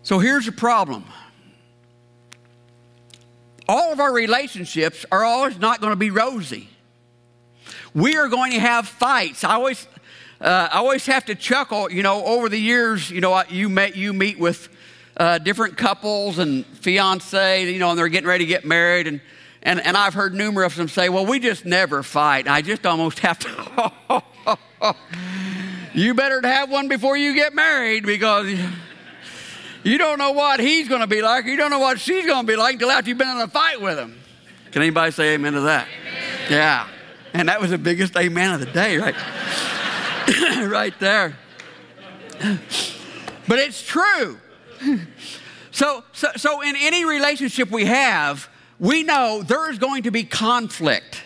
So 0.02 0.18
here's 0.18 0.46
the 0.46 0.52
problem 0.52 1.04
all 3.68 3.92
of 3.92 4.00
our 4.00 4.12
relationships 4.12 5.04
are 5.12 5.24
always 5.24 5.58
not 5.58 5.80
going 5.80 5.92
to 5.92 5.96
be 5.96 6.10
rosy. 6.10 6.70
We 7.95 8.16
are 8.16 8.28
going 8.28 8.52
to 8.52 8.61
have 8.61 8.87
fights. 8.87 9.45
I 9.45 9.54
always, 9.54 9.87
uh, 10.40 10.68
I 10.71 10.78
always 10.78 11.07
have 11.07 11.25
to 11.26 11.35
chuckle. 11.35 11.90
You 11.90 12.02
know, 12.02 12.25
over 12.25 12.49
the 12.49 12.59
years, 12.59 13.11
you 13.11 13.21
know, 13.21 13.42
you 13.49 13.68
met, 13.68 13.97
you 13.97 14.12
meet 14.12 14.38
with 14.38 14.68
uh, 15.16 15.38
different 15.38 15.76
couples 15.76 16.38
and 16.38 16.64
fiance, 16.66 17.71
you 17.71 17.78
know, 17.78 17.90
and 17.90 17.99
they're 17.99 18.09
getting 18.09 18.28
ready 18.28 18.45
to 18.45 18.49
get 18.49 18.64
married, 18.64 19.07
and 19.07 19.21
and 19.62 19.80
and 19.80 19.97
I've 19.97 20.14
heard 20.14 20.35
numerous 20.35 20.75
of 20.75 20.78
them 20.78 20.88
say, 20.88 21.09
"Well, 21.09 21.26
we 21.26 21.40
just 21.40 21.64
never 21.64 22.02
fight." 22.02 22.47
I 22.47 22.62
just 22.62 22.87
almost 22.87 23.18
have 23.21 23.38
to. 23.40 24.23
you 25.95 26.14
better 26.14 26.40
have 26.47 26.71
one 26.71 26.88
before 26.88 27.16
you 27.16 27.35
get 27.35 27.54
married 27.54 28.07
because. 28.07 28.49
You 29.85 29.97
don't 29.97 30.18
know 30.18 30.33
what 30.33 30.59
he's 30.59 30.88
going 30.88 31.00
to 31.00 31.07
be 31.07 31.23
like. 31.23 31.47
You 31.47 31.57
don't 31.57 31.71
know 31.71 31.78
what 31.78 32.00
she's 32.00 32.26
going 32.26 32.45
to 32.45 32.52
be 32.52 32.57
like 32.57 32.75
until 32.75 32.90
after 32.90 33.09
you've 33.09 33.16
been 33.16 33.28
in 33.28 33.38
a 33.38 33.49
fight 33.49 33.80
with 33.80 33.97
him. 33.97 34.18
Can 34.73 34.83
anybody 34.83 35.12
say 35.12 35.35
amen 35.35 35.54
to 35.54 35.61
that? 35.61 35.87
Amen. 36.00 36.50
Yeah. 36.50 36.88
And 37.38 37.49
that 37.49 37.61
was 37.61 37.71
the 37.71 37.78
biggest 37.78 38.16
amen 38.16 38.54
of 38.54 38.61
the 38.61 38.66
day, 38.66 38.99
right? 38.99 39.14
right 40.68 40.95
there. 40.99 41.38
But 43.47 43.61
it's 43.61 43.83
true. 43.83 44.38
So, 45.71 46.04
so, 46.12 46.28
so, 46.37 46.61
in 46.61 46.76
any 46.76 47.07
relationship 47.07 47.71
we 47.71 47.87
have, 47.87 48.47
we 48.78 49.04
know 49.04 49.42
there's 49.42 49.78
going 49.78 50.02
to 50.02 50.11
be 50.11 50.25
conflict. 50.25 51.23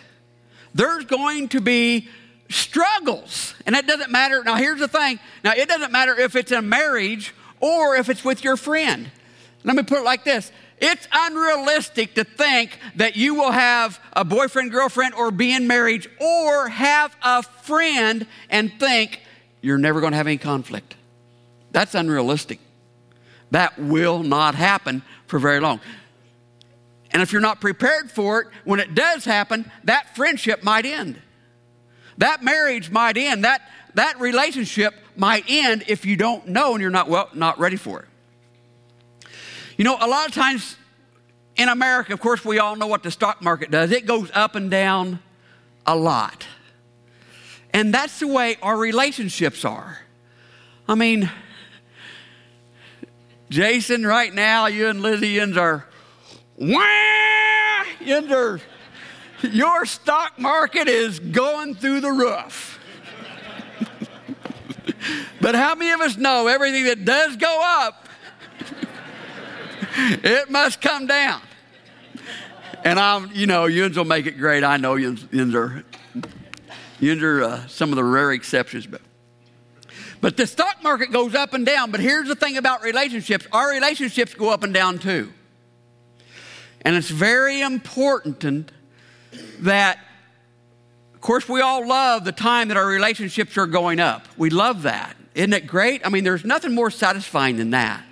There's 0.73 1.03
going 1.03 1.49
to 1.49 1.59
be 1.59 2.07
struggles. 2.49 3.55
And 3.65 3.75
it 3.75 3.87
doesn't 3.87 4.09
matter. 4.09 4.41
Now, 4.41 4.55
here's 4.55 4.79
the 4.79 4.87
thing. 4.87 5.19
Now, 5.43 5.51
it 5.51 5.67
doesn't 5.67 5.91
matter 5.91 6.17
if 6.17 6.37
it's 6.37 6.53
a 6.53 6.61
marriage 6.61 7.35
or 7.59 7.97
if 7.97 8.07
it's 8.07 8.23
with 8.23 8.41
your 8.41 8.55
friend. 8.55 9.11
Let 9.65 9.75
me 9.75 9.83
put 9.83 9.99
it 9.99 10.05
like 10.05 10.23
this 10.23 10.49
it's 10.83 11.07
unrealistic 11.13 12.15
to 12.15 12.25
think 12.25 12.77
that 12.97 13.15
you 13.15 13.35
will 13.35 13.51
have 13.51 14.01
a 14.11 14.25
boyfriend, 14.25 14.69
girlfriend, 14.69 15.13
or 15.13 15.31
be 15.31 15.53
in 15.53 15.65
marriage, 15.65 16.09
or 16.19 16.67
have 16.67 17.15
a 17.23 17.41
friend 17.41 18.27
and 18.49 18.69
think 18.81 19.21
you're 19.61 19.77
never 19.77 20.01
going 20.01 20.11
to 20.11 20.17
have 20.17 20.27
any 20.27 20.37
conflict. 20.37 20.95
That's 21.71 21.95
unrealistic. 21.95 22.59
That 23.51 23.79
will 23.79 24.23
not 24.23 24.55
happen 24.55 25.03
for 25.25 25.39
very 25.39 25.61
long. 25.61 25.79
And 27.11 27.21
if 27.21 27.31
you're 27.31 27.41
not 27.41 27.61
prepared 27.61 28.11
for 28.11 28.41
it, 28.41 28.47
when 28.65 28.81
it 28.81 28.93
does 28.93 29.23
happen, 29.23 29.71
that 29.85 30.17
friendship 30.17 30.63
might 30.63 30.85
end. 30.85 31.21
That 32.17 32.43
marriage 32.43 32.91
might 32.91 33.15
end. 33.15 33.45
That, 33.45 33.61
that 33.93 34.19
relationship 34.19 34.95
might 35.15 35.45
end 35.47 35.85
if 35.87 36.05
you 36.05 36.17
don't 36.17 36.49
know 36.49 36.73
and 36.73 36.81
you're 36.81 36.91
not, 36.91 37.07
well, 37.07 37.29
not 37.33 37.57
ready 37.57 37.77
for 37.77 38.01
it. 38.01 38.05
You 39.83 39.89
know, 39.89 39.97
a 39.99 40.07
lot 40.07 40.29
of 40.29 40.33
times 40.33 40.77
in 41.57 41.67
America, 41.67 42.13
of 42.13 42.21
course, 42.21 42.45
we 42.45 42.57
all 42.57 42.77
know 42.77 42.87
what 42.87 43.03
the 43.03 43.11
stock 43.11 43.41
market 43.41 43.69
does. 43.69 43.91
It 43.91 44.05
goes 44.05 44.31
up 44.33 44.55
and 44.55 44.71
down 44.71 45.19
a 45.85 45.93
lot. 45.93 46.47
And 47.73 47.93
that's 47.93 48.17
the 48.21 48.29
way 48.29 48.55
our 48.61 48.77
relationships 48.77 49.65
are. 49.65 49.99
I 50.87 50.95
mean, 50.95 51.29
Jason, 53.49 54.05
right 54.05 54.33
now, 54.33 54.67
you 54.67 54.87
and 54.87 55.01
Lizzie 55.01 55.31
Yins 55.31 55.57
are, 55.57 55.85
wah, 56.55 57.83
are, 58.07 58.61
your 59.41 59.85
stock 59.85 60.39
market 60.39 60.87
is 60.87 61.19
going 61.19 61.75
through 61.75 61.99
the 61.99 62.11
roof. 62.11 62.79
but 65.41 65.55
how 65.55 65.75
many 65.75 65.91
of 65.91 65.99
us 65.99 66.15
know 66.15 66.47
everything 66.47 66.85
that 66.85 67.03
does 67.03 67.35
go 67.35 67.59
up 67.81 68.03
it 69.95 70.49
must 70.49 70.81
come 70.81 71.07
down. 71.07 71.41
And 72.83 72.99
I'm, 72.99 73.31
you 73.33 73.47
know, 73.47 73.63
will 73.63 74.05
make 74.05 74.25
it 74.25 74.37
great. 74.37 74.63
I 74.63 74.77
know 74.77 74.95
are, 75.55 75.83
Yuns 76.99 77.23
are 77.23 77.43
uh, 77.43 77.67
some 77.67 77.89
of 77.91 77.95
the 77.95 78.03
rare 78.03 78.31
exceptions, 78.31 78.87
but. 78.87 79.01
But 80.21 80.37
the 80.37 80.47
stock 80.47 80.81
market 80.81 81.11
goes 81.11 81.35
up 81.35 81.53
and 81.53 81.65
down. 81.65 81.91
But 81.91 81.99
here's 81.99 82.29
the 82.29 82.35
thing 82.35 82.55
about 82.55 82.81
relationships 82.81 83.45
our 83.51 83.69
relationships 83.69 84.33
go 84.33 84.51
up 84.51 84.63
and 84.63 84.73
down 84.73 84.97
too. 84.97 85.33
And 86.79 86.95
it's 86.95 87.09
very 87.09 87.59
important 87.59 88.71
that, 89.59 89.99
of 91.13 91.19
course, 91.19 91.49
we 91.49 91.59
all 91.59 91.85
love 91.85 92.23
the 92.23 92.31
time 92.31 92.69
that 92.69 92.77
our 92.77 92.87
relationships 92.87 93.57
are 93.57 93.65
going 93.65 93.99
up. 93.99 94.25
We 94.37 94.49
love 94.49 94.83
that. 94.83 95.17
Isn't 95.35 95.51
it 95.51 95.67
great? 95.67 96.05
I 96.05 96.09
mean, 96.09 96.23
there's 96.23 96.45
nothing 96.45 96.73
more 96.73 96.89
satisfying 96.89 97.57
than 97.57 97.71
that. 97.71 98.05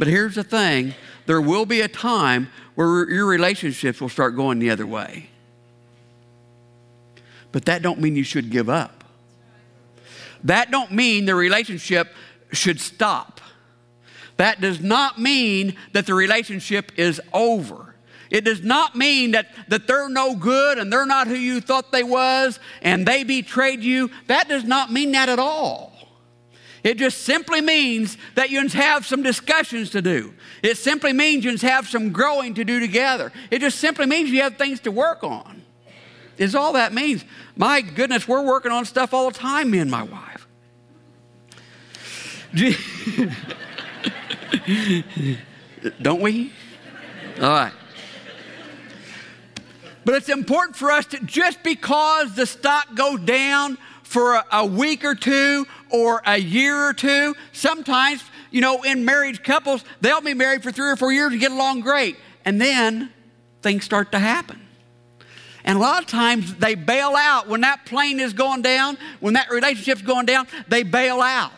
But 0.00 0.08
here's 0.08 0.34
the 0.34 0.42
thing 0.42 0.94
there 1.26 1.42
will 1.42 1.66
be 1.66 1.82
a 1.82 1.88
time 1.88 2.50
where 2.74 3.08
your 3.10 3.26
relationships 3.26 4.00
will 4.00 4.08
start 4.08 4.34
going 4.34 4.58
the 4.58 4.70
other 4.70 4.86
way. 4.86 5.28
But 7.52 7.66
that 7.66 7.82
don't 7.82 8.00
mean 8.00 8.16
you 8.16 8.24
should 8.24 8.50
give 8.50 8.70
up. 8.70 9.04
That 10.42 10.70
don't 10.70 10.90
mean 10.90 11.26
the 11.26 11.34
relationship 11.34 12.14
should 12.50 12.80
stop. 12.80 13.42
That 14.38 14.62
does 14.62 14.80
not 14.80 15.20
mean 15.20 15.76
that 15.92 16.06
the 16.06 16.14
relationship 16.14 16.92
is 16.96 17.20
over. 17.34 17.94
It 18.30 18.46
does 18.46 18.62
not 18.62 18.96
mean 18.96 19.32
that, 19.32 19.48
that 19.68 19.86
they're 19.86 20.08
no 20.08 20.34
good 20.34 20.78
and 20.78 20.90
they're 20.90 21.04
not 21.04 21.26
who 21.26 21.34
you 21.34 21.60
thought 21.60 21.92
they 21.92 22.04
was 22.04 22.58
and 22.80 23.04
they 23.04 23.22
betrayed 23.22 23.82
you. 23.82 24.10
That 24.28 24.48
does 24.48 24.64
not 24.64 24.90
mean 24.90 25.12
that 25.12 25.28
at 25.28 25.38
all. 25.38 25.89
It 26.82 26.96
just 26.96 27.22
simply 27.22 27.60
means 27.60 28.16
that 28.34 28.50
you 28.50 28.66
have 28.68 29.06
some 29.06 29.22
discussions 29.22 29.90
to 29.90 30.00
do. 30.00 30.32
It 30.62 30.78
simply 30.78 31.12
means 31.12 31.44
you 31.44 31.56
have 31.58 31.88
some 31.88 32.10
growing 32.10 32.54
to 32.54 32.64
do 32.64 32.80
together. 32.80 33.32
It 33.50 33.60
just 33.60 33.78
simply 33.78 34.06
means 34.06 34.30
you 34.30 34.40
have 34.42 34.56
things 34.56 34.80
to 34.80 34.90
work 34.90 35.22
on. 35.22 35.62
Is 36.38 36.54
all 36.54 36.72
that 36.72 36.94
means. 36.94 37.24
My 37.54 37.82
goodness, 37.82 38.26
we're 38.26 38.44
working 38.44 38.72
on 38.72 38.86
stuff 38.86 39.12
all 39.12 39.30
the 39.30 39.38
time, 39.38 39.70
me 39.70 39.78
and 39.78 39.90
my 39.90 40.04
wife. 40.04 40.46
Don't 46.02 46.22
we? 46.22 46.52
All 47.40 47.50
right. 47.50 47.72
But 50.04 50.14
it's 50.14 50.28
important 50.28 50.76
for 50.76 50.90
us 50.90 51.06
to 51.06 51.18
just 51.20 51.62
because 51.62 52.34
the 52.34 52.46
stock 52.46 52.94
goes 52.94 53.20
down 53.20 53.78
for 54.10 54.34
a, 54.34 54.44
a 54.50 54.66
week 54.66 55.04
or 55.04 55.14
two 55.14 55.64
or 55.88 56.20
a 56.26 56.36
year 56.36 56.76
or 56.88 56.92
two. 56.92 57.36
Sometimes, 57.52 58.24
you 58.50 58.60
know, 58.60 58.82
in 58.82 59.04
married 59.04 59.44
couples, 59.44 59.84
they'll 60.00 60.20
be 60.20 60.34
married 60.34 60.64
for 60.64 60.72
three 60.72 60.90
or 60.90 60.96
four 60.96 61.12
years 61.12 61.30
and 61.30 61.40
get 61.40 61.52
along 61.52 61.82
great. 61.82 62.16
And 62.44 62.60
then 62.60 63.12
things 63.62 63.84
start 63.84 64.10
to 64.10 64.18
happen. 64.18 64.60
And 65.64 65.78
a 65.78 65.80
lot 65.80 66.02
of 66.02 66.08
times 66.08 66.56
they 66.56 66.74
bail 66.74 67.14
out. 67.16 67.46
When 67.46 67.60
that 67.60 67.86
plane 67.86 68.18
is 68.18 68.32
going 68.32 68.62
down, 68.62 68.98
when 69.20 69.34
that 69.34 69.48
relationship's 69.48 70.02
going 70.02 70.26
down, 70.26 70.48
they 70.66 70.82
bail 70.82 71.20
out. 71.20 71.52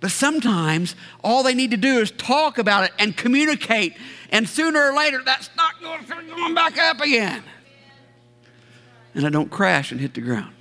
But 0.00 0.10
sometimes 0.10 0.96
all 1.22 1.42
they 1.42 1.54
need 1.54 1.72
to 1.72 1.76
do 1.76 1.98
is 1.98 2.10
talk 2.12 2.56
about 2.56 2.84
it 2.84 2.92
and 2.98 3.14
communicate. 3.14 3.94
And 4.30 4.48
sooner 4.48 4.90
or 4.90 4.96
later, 4.96 5.20
that's 5.22 5.50
not 5.54 5.78
going 5.82 6.06
going 6.06 6.54
back 6.54 6.78
up 6.78 7.02
again. 7.02 7.42
And 9.14 9.26
I 9.26 9.28
don't 9.28 9.50
crash 9.50 9.92
and 9.92 10.00
hit 10.00 10.14
the 10.14 10.22
ground. 10.22 10.54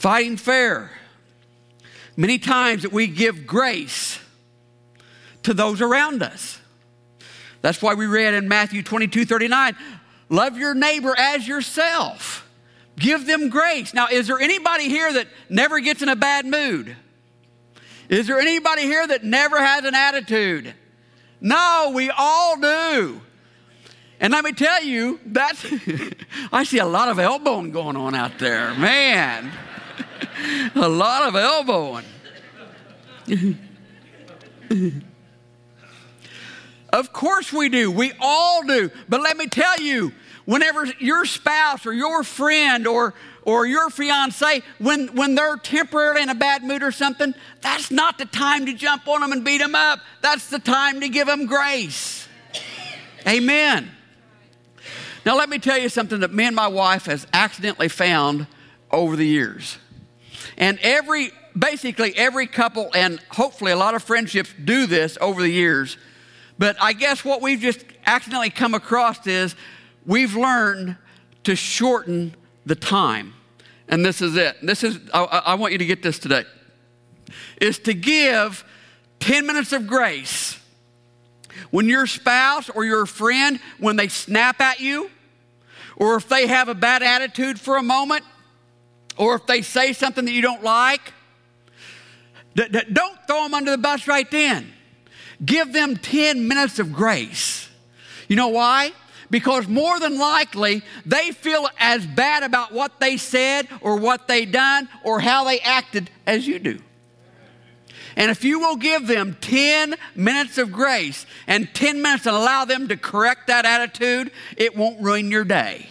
Fighting 0.00 0.38
fair. 0.38 0.90
Many 2.16 2.38
times 2.38 2.84
that 2.84 2.92
we 2.92 3.06
give 3.06 3.46
grace 3.46 4.18
to 5.42 5.52
those 5.52 5.82
around 5.82 6.22
us. 6.22 6.58
That's 7.60 7.82
why 7.82 7.92
we 7.92 8.06
read 8.06 8.32
in 8.32 8.48
Matthew 8.48 8.82
22 8.82 9.26
39, 9.26 9.76
love 10.30 10.56
your 10.56 10.74
neighbor 10.74 11.14
as 11.18 11.46
yourself. 11.46 12.48
Give 12.96 13.26
them 13.26 13.50
grace. 13.50 13.92
Now, 13.92 14.08
is 14.08 14.26
there 14.26 14.38
anybody 14.40 14.88
here 14.88 15.12
that 15.12 15.26
never 15.50 15.80
gets 15.80 16.00
in 16.00 16.08
a 16.08 16.16
bad 16.16 16.46
mood? 16.46 16.96
Is 18.08 18.26
there 18.26 18.40
anybody 18.40 18.82
here 18.82 19.06
that 19.06 19.22
never 19.22 19.62
has 19.62 19.84
an 19.84 19.94
attitude? 19.94 20.74
No, 21.42 21.92
we 21.94 22.08
all 22.08 22.58
do. 22.58 23.20
And 24.18 24.32
let 24.32 24.44
me 24.44 24.52
tell 24.52 24.82
you, 24.82 25.20
that's, 25.26 25.66
I 26.52 26.64
see 26.64 26.78
a 26.78 26.86
lot 26.86 27.08
of 27.08 27.18
elbowing 27.18 27.70
going 27.70 27.96
on 27.96 28.14
out 28.14 28.38
there. 28.38 28.74
Man 28.74 29.52
a 30.74 30.88
lot 30.88 31.28
of 31.28 31.36
elbowing. 31.36 32.04
of 36.92 37.12
course 37.12 37.52
we 37.52 37.68
do. 37.68 37.90
We 37.90 38.12
all 38.20 38.64
do. 38.64 38.90
But 39.08 39.20
let 39.20 39.36
me 39.36 39.46
tell 39.46 39.80
you, 39.80 40.12
whenever 40.44 40.86
your 40.98 41.24
spouse 41.24 41.86
or 41.86 41.92
your 41.92 42.22
friend 42.24 42.86
or 42.86 43.14
or 43.42 43.66
your 43.66 43.90
fiance, 43.90 44.62
when, 44.78 45.08
when 45.14 45.34
they're 45.34 45.56
temporarily 45.56 46.22
in 46.22 46.28
a 46.28 46.34
bad 46.34 46.62
mood 46.62 46.82
or 46.82 46.92
something, 46.92 47.34
that's 47.62 47.90
not 47.90 48.18
the 48.18 48.26
time 48.26 48.66
to 48.66 48.74
jump 48.74 49.08
on 49.08 49.22
them 49.22 49.32
and 49.32 49.44
beat 49.44 49.58
them 49.58 49.74
up. 49.74 50.00
That's 50.20 50.48
the 50.50 50.58
time 50.58 51.00
to 51.00 51.08
give 51.08 51.26
them 51.26 51.46
grace. 51.46 52.28
Amen. 53.26 53.90
Now, 55.24 55.36
let 55.36 55.48
me 55.48 55.58
tell 55.58 55.78
you 55.78 55.88
something 55.88 56.20
that 56.20 56.32
me 56.32 56.44
and 56.44 56.56
my 56.56 56.68
wife 56.68 57.06
has 57.06 57.26
accidentally 57.32 57.88
found 57.88 58.46
over 58.90 59.16
the 59.16 59.26
years. 59.26 59.78
And 60.60 60.78
every 60.82 61.32
basically 61.58 62.14
every 62.16 62.46
couple 62.46 62.90
and 62.94 63.18
hopefully 63.30 63.72
a 63.72 63.76
lot 63.76 63.94
of 63.94 64.04
friendships 64.04 64.54
do 64.62 64.86
this 64.86 65.18
over 65.20 65.42
the 65.42 65.48
years. 65.48 65.96
But 66.58 66.76
I 66.80 66.92
guess 66.92 67.24
what 67.24 67.40
we've 67.40 67.58
just 67.58 67.84
accidentally 68.06 68.50
come 68.50 68.74
across 68.74 69.26
is 69.26 69.56
we've 70.06 70.36
learned 70.36 70.96
to 71.44 71.56
shorten 71.56 72.36
the 72.66 72.74
time. 72.74 73.34
And 73.88 74.04
this 74.04 74.20
is 74.20 74.36
it. 74.36 74.56
This 74.62 74.84
is, 74.84 75.00
I, 75.12 75.24
I 75.24 75.54
want 75.54 75.72
you 75.72 75.78
to 75.78 75.86
get 75.86 76.02
this 76.02 76.18
today. 76.18 76.44
Is 77.60 77.78
to 77.80 77.94
give 77.94 78.64
10 79.20 79.46
minutes 79.46 79.72
of 79.72 79.86
grace 79.86 80.60
when 81.70 81.88
your 81.88 82.06
spouse 82.06 82.68
or 82.68 82.84
your 82.84 83.06
friend, 83.06 83.58
when 83.78 83.96
they 83.96 84.08
snap 84.08 84.60
at 84.60 84.80
you, 84.80 85.10
or 85.96 86.16
if 86.16 86.28
they 86.28 86.46
have 86.46 86.68
a 86.68 86.74
bad 86.74 87.02
attitude 87.02 87.58
for 87.58 87.76
a 87.76 87.82
moment, 87.82 88.24
or 89.20 89.34
if 89.34 89.44
they 89.44 89.60
say 89.60 89.92
something 89.92 90.24
that 90.24 90.32
you 90.32 90.40
don't 90.40 90.64
like, 90.64 91.12
don't 92.54 93.18
throw 93.26 93.42
them 93.42 93.52
under 93.52 93.70
the 93.70 93.78
bus 93.78 94.08
right 94.08 94.28
then. 94.30 94.72
Give 95.44 95.74
them 95.74 95.98
10 95.98 96.48
minutes 96.48 96.78
of 96.78 96.90
grace. 96.90 97.68
You 98.28 98.36
know 98.36 98.48
why? 98.48 98.92
Because 99.30 99.68
more 99.68 100.00
than 100.00 100.18
likely, 100.18 100.82
they 101.04 101.32
feel 101.32 101.68
as 101.78 102.06
bad 102.06 102.44
about 102.44 102.72
what 102.72 102.98
they 102.98 103.18
said 103.18 103.68
or 103.82 103.96
what 103.96 104.26
they 104.26 104.46
done 104.46 104.88
or 105.04 105.20
how 105.20 105.44
they 105.44 105.60
acted 105.60 106.08
as 106.26 106.48
you 106.48 106.58
do. 106.58 106.80
And 108.16 108.30
if 108.30 108.42
you 108.42 108.58
will 108.58 108.76
give 108.76 109.06
them 109.06 109.36
10 109.42 109.96
minutes 110.14 110.56
of 110.56 110.72
grace 110.72 111.26
and 111.46 111.72
10 111.74 112.00
minutes 112.00 112.24
and 112.24 112.34
allow 112.34 112.64
them 112.64 112.88
to 112.88 112.96
correct 112.96 113.48
that 113.48 113.66
attitude, 113.66 114.32
it 114.56 114.74
won't 114.74 115.02
ruin 115.02 115.30
your 115.30 115.44
day. 115.44 115.88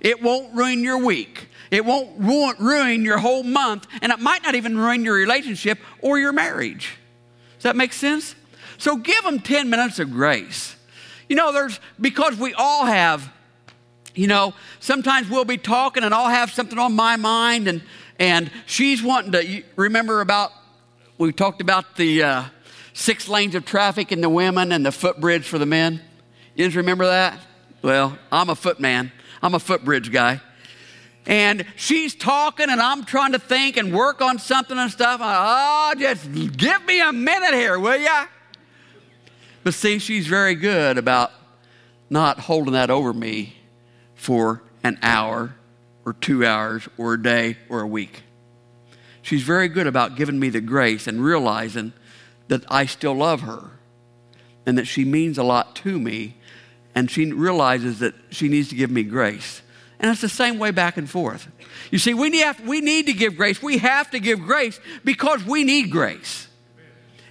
It 0.00 0.22
won't 0.22 0.54
ruin 0.54 0.84
your 0.84 0.98
week. 0.98 1.48
It 1.72 1.86
won't 1.86 2.60
ruin 2.60 3.02
your 3.02 3.16
whole 3.16 3.42
month, 3.42 3.86
and 4.02 4.12
it 4.12 4.20
might 4.20 4.42
not 4.42 4.54
even 4.54 4.76
ruin 4.76 5.04
your 5.04 5.14
relationship 5.14 5.78
or 6.02 6.18
your 6.18 6.30
marriage. 6.30 6.98
Does 7.54 7.62
that 7.62 7.76
make 7.76 7.94
sense? 7.94 8.34
So 8.76 8.96
give 8.96 9.24
them 9.24 9.40
10 9.40 9.70
minutes 9.70 9.98
of 9.98 10.10
grace. 10.10 10.76
You 11.30 11.36
know, 11.36 11.50
there's 11.50 11.80
because 11.98 12.36
we 12.36 12.52
all 12.52 12.84
have, 12.84 13.32
you 14.14 14.26
know, 14.26 14.52
sometimes 14.80 15.30
we'll 15.30 15.46
be 15.46 15.56
talking 15.56 16.04
and 16.04 16.12
I'll 16.12 16.28
have 16.28 16.52
something 16.52 16.78
on 16.78 16.92
my 16.92 17.16
mind, 17.16 17.66
and 17.66 17.80
and 18.18 18.50
she's 18.66 19.02
wanting 19.02 19.32
to 19.32 19.62
remember 19.74 20.20
about 20.20 20.52
we 21.16 21.32
talked 21.32 21.62
about 21.62 21.96
the 21.96 22.22
uh, 22.22 22.44
six 22.92 23.28
lanes 23.28 23.54
of 23.54 23.64
traffic 23.64 24.12
in 24.12 24.20
the 24.20 24.28
women 24.28 24.72
and 24.72 24.84
the 24.84 24.92
footbridge 24.92 25.46
for 25.46 25.56
the 25.58 25.64
men. 25.64 26.02
You 26.54 26.66
guys 26.66 26.76
remember 26.76 27.06
that? 27.06 27.38
Well, 27.80 28.18
I'm 28.30 28.50
a 28.50 28.54
footman. 28.54 29.10
I'm 29.40 29.54
a 29.54 29.58
footbridge 29.58 30.12
guy. 30.12 30.42
And 31.26 31.64
she's 31.76 32.14
talking, 32.14 32.68
and 32.68 32.80
I'm 32.80 33.04
trying 33.04 33.32
to 33.32 33.38
think 33.38 33.76
and 33.76 33.92
work 33.92 34.20
on 34.20 34.38
something 34.38 34.76
and 34.76 34.90
stuff. 34.90 35.20
oh, 35.22 35.94
just 35.98 36.32
give 36.56 36.84
me 36.84 37.00
a 37.00 37.12
minute 37.12 37.54
here, 37.54 37.78
will 37.78 37.96
ya? 37.96 38.26
But 39.62 39.74
see, 39.74 39.98
she's 39.98 40.26
very 40.26 40.56
good 40.56 40.98
about 40.98 41.30
not 42.10 42.40
holding 42.40 42.72
that 42.72 42.90
over 42.90 43.12
me 43.12 43.56
for 44.14 44.62
an 44.82 44.98
hour 45.02 45.54
or 46.04 46.12
two 46.14 46.44
hours 46.44 46.88
or 46.98 47.14
a 47.14 47.22
day 47.22 47.56
or 47.68 47.80
a 47.80 47.86
week. 47.86 48.24
She's 49.22 49.42
very 49.42 49.68
good 49.68 49.86
about 49.86 50.16
giving 50.16 50.40
me 50.40 50.48
the 50.48 50.60
grace 50.60 51.06
and 51.06 51.24
realizing 51.24 51.92
that 52.48 52.64
I 52.68 52.86
still 52.86 53.14
love 53.14 53.42
her 53.42 53.70
and 54.66 54.76
that 54.78 54.86
she 54.86 55.04
means 55.04 55.38
a 55.38 55.44
lot 55.44 55.76
to 55.76 55.98
me. 55.98 56.36
And 56.94 57.10
she 57.10 57.32
realizes 57.32 58.00
that 58.00 58.14
she 58.30 58.48
needs 58.48 58.68
to 58.68 58.74
give 58.74 58.90
me 58.90 59.02
grace. 59.04 59.61
And 60.02 60.10
it's 60.10 60.20
the 60.20 60.28
same 60.28 60.58
way 60.58 60.72
back 60.72 60.96
and 60.96 61.08
forth. 61.08 61.48
You 61.92 61.98
see, 61.98 62.12
we 62.12 62.28
need, 62.28 62.44
we 62.66 62.80
need 62.80 63.06
to 63.06 63.12
give 63.12 63.36
grace. 63.36 63.62
We 63.62 63.78
have 63.78 64.10
to 64.10 64.18
give 64.18 64.40
grace 64.40 64.80
because 65.04 65.44
we 65.44 65.62
need 65.62 65.92
grace. 65.92 66.48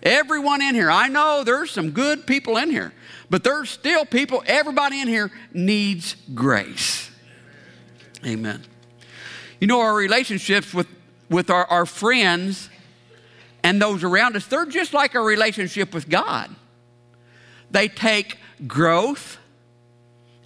Everyone 0.02 0.62
in 0.62 0.74
here, 0.74 0.90
I 0.90 1.10
know 1.10 1.44
there's 1.44 1.70
some 1.70 1.92
good 1.92 2.26
people 2.26 2.56
in 2.58 2.72
here, 2.72 2.94
but 3.30 3.44
there's 3.44 3.70
still 3.70 4.06
people, 4.06 4.42
everybody 4.48 5.02
in 5.02 5.10
here 5.10 5.32
needs 5.54 6.16
grace. 6.34 7.12
Amen. 8.26 8.64
You 9.60 9.68
know, 9.68 9.82
our 9.82 9.94
relationships 9.94 10.74
with, 10.74 10.88
with 11.30 11.50
our, 11.50 11.66
our 11.66 11.86
friends 11.86 12.70
and 13.64 13.82
those 13.82 14.04
around 14.04 14.38
us, 14.38 14.48
they're 14.48 14.66
just 14.66 14.94
like 14.94 15.14
a 15.14 15.20
relationship 15.20 15.94
with 15.94 16.10
God. 16.10 16.50
They 17.70 17.90
take 17.90 18.38
growth 18.66 19.38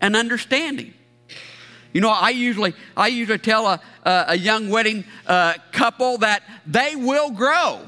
and 0.02 0.16
understanding. 0.16 0.94
You 1.96 2.02
know, 2.02 2.10
I 2.10 2.32
usually, 2.32 2.74
I 2.98 3.08
usually 3.08 3.38
tell 3.38 3.68
a, 3.68 3.80
a, 4.04 4.36
young 4.36 4.68
wedding 4.68 5.06
uh, 5.26 5.54
couple 5.72 6.18
that 6.18 6.44
they 6.68 6.94
will 6.94 7.32
grow. 7.32 7.84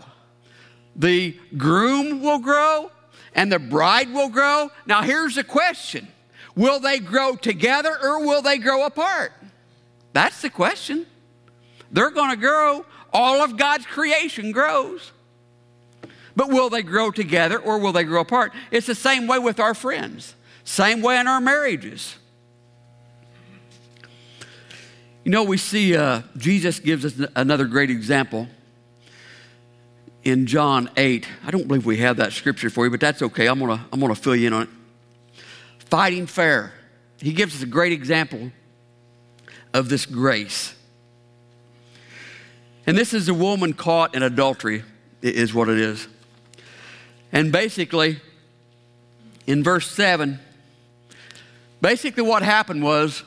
The 0.95 1.37
groom 1.57 2.21
will 2.21 2.39
grow 2.39 2.89
and 3.35 3.51
the 3.51 3.59
bride 3.59 4.13
will 4.13 4.29
grow. 4.29 4.71
Now, 4.85 5.01
here's 5.01 5.35
the 5.35 5.43
question 5.43 6.07
Will 6.55 6.79
they 6.79 6.99
grow 6.99 7.35
together 7.35 7.97
or 8.01 8.25
will 8.25 8.41
they 8.41 8.59
grow 8.59 8.85
apart? 8.85 9.33
That's 10.13 10.41
the 10.41 10.49
question. 10.49 11.05
They're 11.91 12.09
going 12.09 12.31
to 12.31 12.37
grow. 12.37 12.85
All 13.11 13.41
of 13.41 13.57
God's 13.57 13.85
creation 13.85 14.53
grows. 14.53 15.11
But 16.33 16.47
will 16.47 16.69
they 16.69 16.81
grow 16.81 17.11
together 17.11 17.59
or 17.59 17.77
will 17.77 17.91
they 17.91 18.05
grow 18.05 18.21
apart? 18.21 18.53
It's 18.71 18.87
the 18.87 18.95
same 18.95 19.27
way 19.27 19.39
with 19.39 19.59
our 19.59 19.73
friends, 19.73 20.33
same 20.63 21.01
way 21.01 21.19
in 21.19 21.27
our 21.27 21.41
marriages. 21.41 22.15
You 25.27 25.31
know, 25.31 25.43
we 25.43 25.57
see 25.57 25.93
uh, 25.93 26.21
Jesus 26.37 26.79
gives 26.79 27.03
us 27.03 27.27
another 27.35 27.65
great 27.65 27.89
example 27.89 28.47
in 30.23 30.45
John 30.45 30.89
8. 30.95 31.27
I 31.45 31.51
don't 31.51 31.67
believe 31.67 31.85
we 31.85 31.97
have 31.97 32.15
that 32.15 32.31
scripture 32.31 32.69
for 32.69 32.85
you, 32.85 32.91
but 32.91 33.01
that's 33.01 33.21
okay. 33.21 33.47
I'm 33.47 33.59
going 33.59 33.77
to 33.77 33.85
I'm 33.91 33.99
to 33.99 34.15
fill 34.15 34.37
you 34.37 34.47
in 34.47 34.53
on 34.53 34.61
it. 34.61 34.69
Fighting 35.79 36.27
fair. 36.27 36.71
He 37.17 37.33
gives 37.33 37.53
us 37.53 37.61
a 37.61 37.65
great 37.65 37.91
example 37.91 38.53
of 39.73 39.89
this 39.89 40.05
grace. 40.05 40.73
And 42.85 42.97
this 42.97 43.13
is 43.13 43.27
a 43.27 43.33
woman 43.33 43.73
caught 43.73 44.15
in 44.15 44.23
adultery, 44.23 44.85
is 45.21 45.53
what 45.53 45.67
it 45.67 45.77
is. 45.77 46.07
And 47.33 47.51
basically, 47.51 48.21
in 49.45 49.61
verse 49.61 49.91
7, 49.91 50.39
basically 51.81 52.23
what 52.23 52.43
happened 52.43 52.81
was 52.81 53.23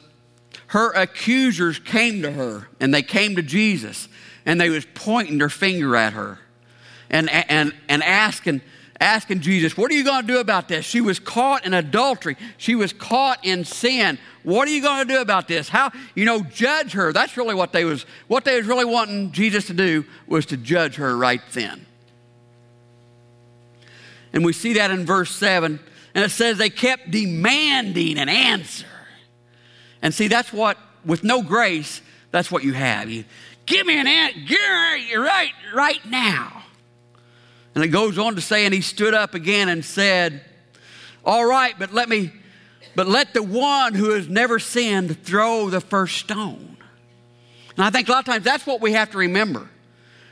her 0.70 0.92
accusers 0.92 1.80
came 1.80 2.22
to 2.22 2.30
her 2.30 2.68
and 2.78 2.94
they 2.94 3.02
came 3.02 3.34
to 3.34 3.42
Jesus 3.42 4.08
and 4.46 4.60
they 4.60 4.70
was 4.70 4.86
pointing 4.94 5.38
their 5.38 5.48
finger 5.48 5.96
at 5.96 6.12
her 6.12 6.38
and, 7.10 7.28
and, 7.28 7.74
and 7.88 8.04
asking, 8.04 8.60
asking 9.00 9.40
Jesus, 9.40 9.76
what 9.76 9.90
are 9.90 9.94
you 9.94 10.04
going 10.04 10.24
to 10.24 10.32
do 10.32 10.38
about 10.38 10.68
this? 10.68 10.84
She 10.84 11.00
was 11.00 11.18
caught 11.18 11.66
in 11.66 11.74
adultery. 11.74 12.36
She 12.56 12.76
was 12.76 12.92
caught 12.92 13.44
in 13.44 13.64
sin. 13.64 14.16
What 14.44 14.68
are 14.68 14.70
you 14.70 14.80
going 14.80 15.08
to 15.08 15.12
do 15.12 15.20
about 15.20 15.48
this? 15.48 15.68
How, 15.68 15.90
you 16.14 16.24
know, 16.24 16.44
judge 16.44 16.92
her. 16.92 17.12
That's 17.12 17.36
really 17.36 17.56
what 17.56 17.72
they 17.72 17.84
was, 17.84 18.06
what 18.28 18.44
they 18.44 18.56
was 18.56 18.68
really 18.68 18.84
wanting 18.84 19.32
Jesus 19.32 19.66
to 19.66 19.74
do 19.74 20.04
was 20.28 20.46
to 20.46 20.56
judge 20.56 20.94
her 20.96 21.16
right 21.16 21.42
then. 21.50 21.84
And 24.32 24.44
we 24.44 24.52
see 24.52 24.74
that 24.74 24.92
in 24.92 25.04
verse 25.04 25.34
7. 25.34 25.80
And 26.14 26.24
it 26.24 26.30
says 26.30 26.58
they 26.58 26.70
kept 26.70 27.10
demanding 27.10 28.20
an 28.20 28.28
answer. 28.28 28.86
And 30.02 30.14
see, 30.14 30.28
that's 30.28 30.52
what, 30.52 30.78
with 31.04 31.24
no 31.24 31.42
grace, 31.42 32.00
that's 32.30 32.50
what 32.50 32.64
you 32.64 32.72
have. 32.72 33.10
You 33.10 33.24
give 33.66 33.86
me 33.86 33.98
an 33.98 34.06
answer 34.06 35.20
right, 35.20 35.52
right 35.74 36.04
now. 36.06 36.62
And 37.74 37.84
it 37.84 37.88
goes 37.88 38.18
on 38.18 38.34
to 38.34 38.40
say, 38.40 38.64
and 38.64 38.74
he 38.74 38.80
stood 38.80 39.14
up 39.14 39.34
again 39.34 39.68
and 39.68 39.84
said, 39.84 40.44
All 41.24 41.44
right, 41.46 41.74
but 41.78 41.92
let 41.92 42.08
me, 42.08 42.32
but 42.96 43.06
let 43.06 43.32
the 43.32 43.42
one 43.42 43.94
who 43.94 44.10
has 44.10 44.28
never 44.28 44.58
sinned 44.58 45.22
throw 45.24 45.70
the 45.70 45.80
first 45.80 46.16
stone. 46.16 46.76
And 47.76 47.84
I 47.84 47.90
think 47.90 48.08
a 48.08 48.12
lot 48.12 48.20
of 48.20 48.24
times 48.24 48.44
that's 48.44 48.66
what 48.66 48.80
we 48.80 48.92
have 48.92 49.10
to 49.12 49.18
remember. 49.18 49.68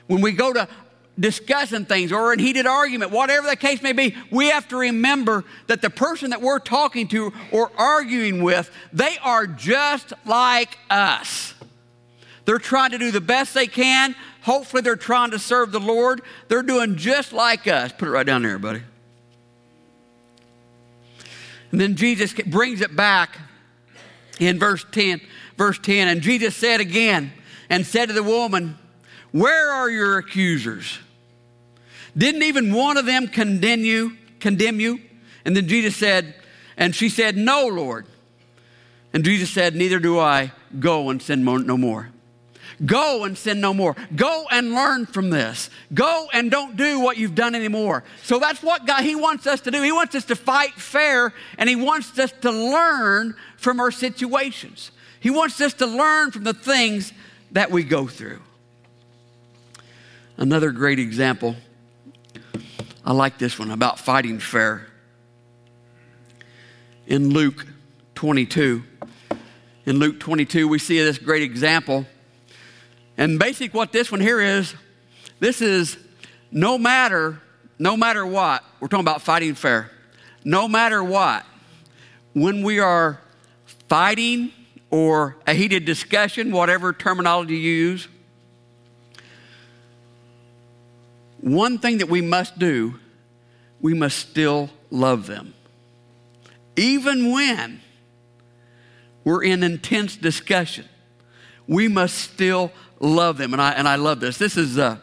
When 0.07 0.21
we 0.21 0.33
go 0.33 0.53
to 0.53 0.69
discussing 1.19 1.85
things 1.85 2.13
or 2.13 2.33
in 2.33 2.39
heated 2.39 2.67
argument, 2.67 3.11
whatever 3.11 3.49
the 3.49 3.57
case 3.57 3.83
may 3.83 3.93
be, 3.93 4.15
we 4.31 4.51
have 4.51 4.69
to 4.69 4.77
remember 4.77 5.45
that 5.67 5.83
the 5.83 5.91
person 5.91 6.31
that 6.31 6.41
we're 6.41 6.59
talking 6.59 7.09
to 7.09 7.33
or 7.51 7.71
arguing 7.77 8.43
with, 8.43 8.71
they 8.93 9.17
are 9.23 9.47
just 9.47 10.13
like 10.25 10.79
us. 10.91 11.55
They're 12.45 12.59
trying 12.59 12.93
to 12.93 12.99
do 12.99 13.11
the 13.11 13.21
best 13.21 13.53
they 13.55 13.67
can. 13.67 14.15
Hopefully, 14.43 14.81
they're 14.81 14.97
trying 14.97 15.33
to 15.33 15.39
serve 15.39 15.73
the 15.73 15.81
Lord. 15.81 16.23
They're 16.49 16.63
doing 16.63 16.97
just 16.97 17.33
like 17.33 17.67
us. 17.67 17.93
Put 17.93 18.09
it 18.09 18.13
right 18.13 18.25
down 18.25 18.43
there, 18.43 18.59
buddy. 18.59 18.83
And 21.71 21.81
then 21.81 21.97
Jesus 21.97 22.33
brings 22.33 22.81
it 22.81 22.97
back 22.97 23.39
in 24.39 24.59
verse 24.59 24.85
10. 24.91 25.21
Verse 25.59 25.79
10, 25.81 26.07
and 26.07 26.23
Jesus 26.23 26.55
said 26.55 26.81
again, 26.81 27.33
and 27.69 27.85
said 27.85 28.07
to 28.07 28.13
the 28.13 28.23
woman, 28.23 28.79
Where 29.33 29.73
are 29.73 29.91
your 29.91 30.19
accusers? 30.19 31.01
Didn't 32.17 32.43
even 32.43 32.73
one 32.73 32.97
of 32.97 33.07
them 33.07 33.29
condemn 33.29 33.85
you? 33.85 34.17
Condemn 34.41 34.81
you? 34.81 35.01
And 35.45 35.57
then 35.57 35.69
Jesus 35.69 35.97
said, 35.97 36.35
and 36.77 36.95
she 36.95 37.09
said, 37.09 37.37
No, 37.37 37.67
Lord. 37.67 38.07
And 39.13 39.25
Jesus 39.25 39.51
said, 39.51 39.75
Neither 39.75 39.99
do 39.99 40.19
I. 40.19 40.53
Go 40.79 41.11
and 41.11 41.21
sin 41.21 41.45
no 41.45 41.77
more. 41.77 42.11
Go 42.85 43.25
and 43.25 43.37
sin 43.37 43.61
no 43.61 43.75
more. 43.75 43.97
Go 44.15 44.47
and 44.51 44.73
learn 44.73 45.07
from 45.07 45.31
this. 45.31 45.69
Go 45.93 46.29
and 46.33 46.51
don't 46.51 46.77
do 46.77 47.01
what 47.01 47.17
you've 47.17 47.35
done 47.35 47.57
anymore. 47.57 48.05
So 48.23 48.39
that's 48.39 48.63
what 48.63 48.87
God, 48.87 49.03
He 49.03 49.17
wants 49.17 49.47
us 49.47 49.61
to 49.63 49.71
do. 49.71 49.83
He 49.83 49.91
wants 49.91 50.15
us 50.15 50.25
to 50.27 50.37
fight 50.37 50.75
fair 50.75 51.35
and 51.59 51.69
He 51.69 51.75
wants 51.75 52.17
us 52.19 52.33
to 52.43 52.53
learn 52.53 53.35
from 53.57 53.81
our 53.81 53.91
situations. 53.91 54.93
He 55.19 55.31
wants 55.31 55.61
us 55.61 55.75
to 55.75 55.87
learn 55.87 56.31
from 56.31 56.45
the 56.45 56.55
things 56.55 57.13
that 57.51 57.73
we 57.73 57.83
go 57.83 58.07
through. 58.07 58.41
Another 60.37 60.71
great 60.71 61.01
example, 61.01 61.57
I 63.09 63.13
like 63.13 63.39
this 63.39 63.59
one 63.59 63.71
about 63.71 63.99
fighting 63.99 64.39
fair. 64.39 64.87
In 67.07 67.31
Luke 67.31 67.65
22, 68.17 68.85
in 69.87 69.97
Luke 69.99 70.21
22, 70.21 70.69
we 70.69 70.79
see 70.79 70.99
this 70.99 71.17
great 71.17 71.43
example 71.43 72.05
and 73.17 73.39
basic 73.39 73.73
what 73.73 73.93
this 73.93 74.13
one 74.13 74.21
here 74.21 74.43
is, 74.43 74.75
this 75.41 75.63
is 75.63 75.97
no 76.53 76.77
matter, 76.77 77.41
no 77.79 77.97
matter 77.97 78.27
what, 78.27 78.63
we're 78.79 78.89
talking 78.89 79.05
about 79.05 79.23
fighting 79.23 79.55
fair. 79.55 79.91
No 80.45 80.69
matter 80.69 81.03
what, 81.03 81.47
when 82.35 82.63
we 82.63 82.79
are 82.79 83.23
fighting 83.89 84.53
or 84.91 85.39
a 85.47 85.55
heated 85.55 85.87
discussion, 85.87 86.53
whatever 86.53 86.93
terminology 86.93 87.57
you 87.57 87.73
use, 87.73 88.09
one 91.41 91.79
thing 91.79 91.99
that 91.99 92.09
we 92.09 92.21
must 92.21 92.59
do, 92.59 92.99
we 93.81 93.95
must 93.95 94.19
still 94.19 94.71
love 94.91 95.27
them. 95.27 95.55
Even 96.77 97.33
when 97.33 97.81
we're 99.25 99.43
in 99.43 99.63
intense 99.63 100.17
discussion, 100.17 100.87
we 101.67 101.89
must 101.89 102.17
still 102.17 102.73
love 103.01 103.39
them. 103.39 103.53
And 103.53 103.63
I, 103.63 103.73
and 103.73 103.87
I 103.87 103.97
love 103.97 104.21
this. 104.21 104.39
This 104.39 104.57
is 104.57 104.79
uh, 104.79 104.99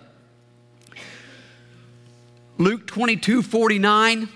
Luke 2.58 2.88
22 2.88 3.42
49. 3.42 4.30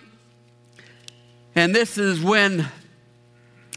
And 1.55 1.75
this 1.75 1.97
is 1.97 2.21
when, 2.21 2.67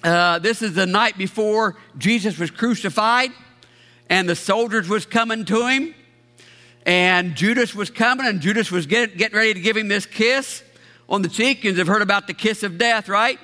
uh, 0.04 0.38
this 0.38 0.62
is 0.62 0.74
the 0.74 0.86
night 0.86 1.16
before 1.16 1.76
Jesus 1.98 2.38
was 2.38 2.50
crucified, 2.50 3.30
and 4.08 4.28
the 4.28 4.36
soldiers 4.36 4.88
was 4.88 5.06
coming 5.06 5.44
to 5.46 5.66
him, 5.66 5.94
and 6.84 7.34
Judas 7.34 7.74
was 7.74 7.90
coming, 7.90 8.26
and 8.26 8.40
Judas 8.40 8.70
was 8.70 8.86
getting, 8.86 9.16
getting 9.16 9.36
ready 9.36 9.54
to 9.54 9.60
give 9.60 9.76
him 9.76 9.88
this 9.88 10.06
kiss 10.06 10.62
on 11.08 11.22
the 11.22 11.28
cheek. 11.28 11.64
And 11.64 11.76
you've 11.76 11.86
heard 11.86 12.02
about 12.02 12.26
the 12.26 12.34
kiss 12.34 12.62
of 12.62 12.78
death, 12.78 13.08
right? 13.08 13.38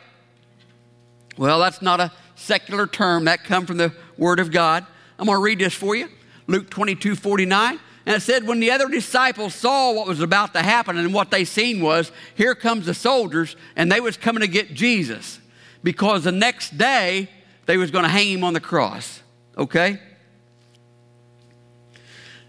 Well, 1.37 1.61
that's 1.61 1.81
not 1.81 2.01
a 2.01 2.13
secular 2.35 2.87
term. 2.87 3.27
That 3.27 3.45
come 3.45 3.67
from 3.67 3.77
the 3.77 3.93
Word 4.17 4.41
of 4.41 4.51
God. 4.51 4.85
I'm 5.19 5.27
going 5.27 5.37
to 5.37 5.43
read 5.43 5.61
this 5.61 5.75
for 5.75 5.95
you. 5.95 6.09
Luke 6.47 6.71
22 6.71 7.15
49. 7.15 7.79
And 8.07 8.17
it 8.17 8.21
said, 8.21 8.47
when 8.47 8.59
the 8.59 8.71
other 8.71 8.89
disciples 8.89 9.55
saw 9.55 9.93
what 9.93 10.07
was 10.07 10.21
about 10.21 10.55
to 10.55 10.63
happen, 10.63 10.97
and 10.97 11.13
what 11.13 11.31
they 11.31 11.45
seen 11.45 11.83
was, 11.83 12.11
here 12.35 12.55
comes 12.55 12.87
the 12.87 12.95
soldiers, 12.95 13.55
and 13.77 13.93
they 13.93 14.01
was 14.01 14.17
coming 14.17 14.41
to 14.41 14.49
get 14.49 14.73
Jesus. 14.73 15.41
Because 15.83 16.25
the 16.25 16.33
next 16.33 16.79
day, 16.79 17.29
they 17.67 17.77
was 17.77 17.91
going 17.91 18.05
to 18.05 18.09
hang 18.09 18.29
him 18.29 18.45
on 18.45 18.55
the 18.55 18.61
cross. 18.61 19.23
Okay? 19.59 20.01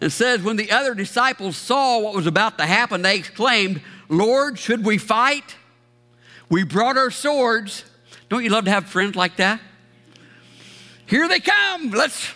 It 0.01 0.11
says, 0.11 0.41
when 0.41 0.55
the 0.55 0.71
other 0.71 0.93
disciples 0.93 1.57
saw 1.57 1.99
what 1.99 2.13
was 2.13 2.25
about 2.25 2.57
to 2.57 2.65
happen, 2.65 3.01
they 3.01 3.17
exclaimed, 3.17 3.81
Lord, 4.07 4.57
should 4.57 4.85
we 4.85 4.97
fight? 4.97 5.55
We 6.49 6.63
brought 6.63 6.97
our 6.97 7.11
swords. 7.11 7.83
Don't 8.29 8.43
you 8.43 8.49
love 8.49 8.65
to 8.65 8.71
have 8.71 8.85
friends 8.85 9.15
like 9.15 9.35
that? 9.37 9.59
Here 11.05 11.27
they 11.27 11.39
come. 11.39 11.91
Let's 11.91 12.33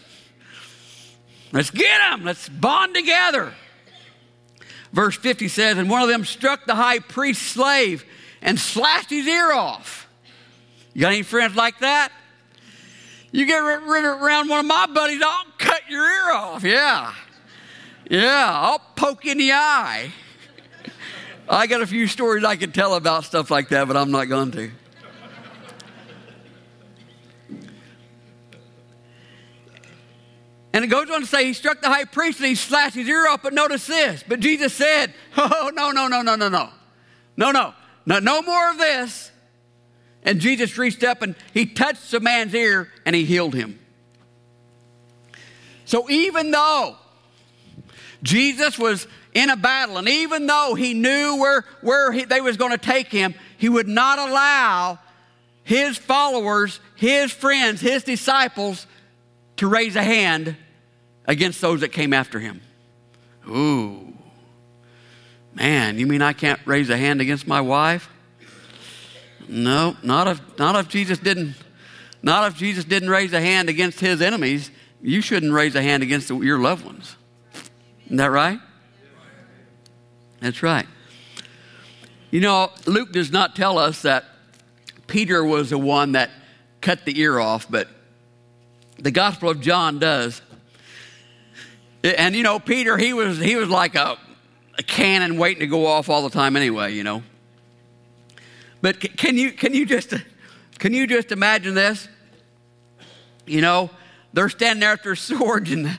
Let's 1.54 1.69
get 1.69 1.99
them. 1.99 2.26
Let's 2.26 2.49
bond 2.49 2.95
together. 2.95 3.54
Verse 4.91 5.15
50 5.15 5.47
says, 5.47 5.78
And 5.78 5.89
one 5.89 6.02
of 6.02 6.10
them 6.10 6.26
struck 6.26 6.65
the 6.65 6.76
high 6.76 6.99
priest's 6.99 7.45
slave 7.45 8.04
and 8.41 8.60
slashed 8.60 9.12
his 9.12 9.28
ear 9.28 9.54
off. 9.54 10.10
You 10.93 11.02
got 11.02 11.13
any 11.13 11.21
friends 11.21 11.56
like 11.56 11.80
that? 11.80 12.12
You 13.32 13.45
get 13.45 13.60
rid 13.60 14.04
around 14.04 14.49
one 14.49 14.60
of 14.60 14.65
my 14.65 14.88
buddies, 14.88 15.21
I'll 15.23 15.45
cut 15.58 15.82
your 15.89 16.06
ear 16.06 16.34
off. 16.34 16.63
Yeah. 16.63 17.13
Yeah, 18.10 18.50
I'll 18.52 18.80
poke 18.96 19.26
in 19.26 19.38
the 19.38 19.54
eye. 19.54 20.12
I 21.50 21.68
got 21.68 21.82
a 21.82 21.88
few 21.88 22.08
stories 22.08 22.44
I 22.44 22.56
could 22.56 22.74
tell 22.74 22.96
about 22.96 23.24
stuff 23.26 23.52
like 23.52 23.70
that, 23.70 23.88
but 23.88 23.98
I'm 23.98 24.12
not 24.12 24.26
going 24.26 24.52
to. 24.52 24.72
And 30.74 30.84
it 30.84 30.88
goes 30.88 31.10
on 31.12 31.22
to 31.22 31.28
say 31.28 31.46
he 31.46 31.54
struck 31.54 31.82
the 31.82 31.88
high 31.88 32.06
priest 32.06 32.39
and 32.39 32.48
he 32.48 32.56
slashed 32.56 32.96
his 32.96 33.08
ear 33.08 33.28
off. 33.28 33.44
But 33.44 33.54
notice 33.54 33.86
this. 33.86 34.24
But 34.28 34.39
Jesus 34.39 34.74
said, 34.74 35.13
Oh, 35.38 35.72
no, 35.74 35.92
no, 35.92 36.08
no, 36.08 36.24
no, 36.24 36.36
no, 36.36 36.50
no. 36.50 36.70
No, 37.38 37.52
no. 37.52 37.74
No, 38.06 38.20
no 38.20 38.42
more 38.42 38.72
of 38.72 38.78
this. 38.80 39.32
And 40.24 40.39
Jesus 40.39 40.78
reached 40.78 41.04
up 41.04 41.22
and 41.22 41.36
he 41.54 41.68
touched 41.68 42.10
the 42.10 42.20
man's 42.20 42.56
ear 42.56 42.92
and 43.06 43.16
he 43.16 43.24
healed 43.24 43.54
him. 43.54 43.80
So 45.86 46.10
even 46.10 46.50
though 46.50 46.98
Jesus 48.23 48.79
was 48.79 49.05
in 49.33 49.49
a 49.49 49.55
battle, 49.57 49.97
and 49.97 50.07
even 50.07 50.47
though 50.47 50.73
he 50.75 50.93
knew 50.93 51.38
where, 51.38 51.65
where 51.81 52.12
he, 52.12 52.23
they 52.23 52.41
was 52.41 52.57
going 52.57 52.71
to 52.71 52.77
take 52.77 53.07
him, 53.07 53.36
he 53.57 53.69
would 53.69 53.88
not 53.88 54.17
allow 54.17 54.97
his 55.63 55.97
followers, 55.97 56.79
his 56.95 57.31
friends, 57.31 57.81
his 57.81 58.03
disciples 58.03 58.88
to 59.57 59.67
raise 59.67 59.95
a 59.95 60.03
hand 60.03 60.55
against 61.25 61.62
those 61.62 61.81
that 61.81 61.89
came 61.89 62.13
after 62.13 62.39
him. 62.39 62.62
Ooh, 63.47 64.13
man, 65.53 65.99
you 65.99 66.07
mean 66.07 66.21
I 66.21 66.33
can't 66.33 66.59
raise 66.65 66.89
a 66.89 66.97
hand 66.97 67.21
against 67.21 67.45
my 67.45 67.62
wife? 67.62 68.09
No, 69.47 69.97
not 70.01 70.27
if, 70.27 70.41
not 70.57 70.75
if 70.75 70.88
Jesus 70.88 71.17
didn't. 71.17 71.55
Not 72.21 72.49
if 72.49 72.57
Jesus 72.57 72.86
didn't 72.86 73.09
raise 73.09 73.33
a 73.33 73.41
hand 73.41 73.67
against 73.67 73.99
his 73.99 74.21
enemies. 74.21 74.71
You 75.01 75.19
shouldn't 75.19 75.51
raise 75.51 75.75
a 75.75 75.81
hand 75.81 76.01
against 76.01 76.29
your 76.29 76.57
loved 76.59 76.86
ones. 76.86 77.17
Isn't 78.06 78.18
that 78.18 78.32
right? 78.32 78.60
That's 80.39 80.62
right. 80.62 80.88
You 82.32 82.42
know, 82.42 82.72
Luke 82.86 83.12
does 83.12 83.32
not 83.32 83.56
tell 83.56 83.78
us 83.78 84.02
that 84.02 84.26
Peter 85.08 85.44
was 85.44 85.70
the 85.70 85.78
one 85.78 86.13
that 86.13 86.32
cut 86.82 87.06
the 87.06 87.20
ear 87.20 87.39
off, 87.39 87.68
but 87.70 87.88
the 88.98 89.12
Gospel 89.12 89.50
of 89.50 89.62
John 89.62 90.00
does. 90.00 90.42
And 92.04 92.36
you 92.36 92.44
know, 92.44 92.60
Peter, 92.60 92.98
he 92.98 93.13
was 93.13 93.39
he 93.39 93.56
was 93.56 93.70
like 93.70 93.96
a, 93.96 94.18
a 94.78 94.84
cannon 94.84 95.38
waiting 95.38 95.62
to 95.62 95.68
go 95.68 95.86
off 95.86 96.10
all 96.10 96.24
the 96.24 96.30
time 96.30 96.56
anyway, 96.56 96.94
you 96.94 97.04
know. 97.04 97.24
But 98.82 99.00
can 99.00 99.38
you 99.38 99.52
can 99.52 99.74
you 99.74 99.86
just 99.86 100.13
can 100.80 100.94
you 100.94 101.08
just 101.08 101.32
imagine 101.32 101.74
this? 101.74 102.08
You 103.46 103.62
know, 103.62 103.89
they're 104.34 104.50
standing 104.50 104.82
there 104.82 104.92
with 104.92 105.04
their 105.04 105.16
swords 105.38 105.72
and 105.72 105.98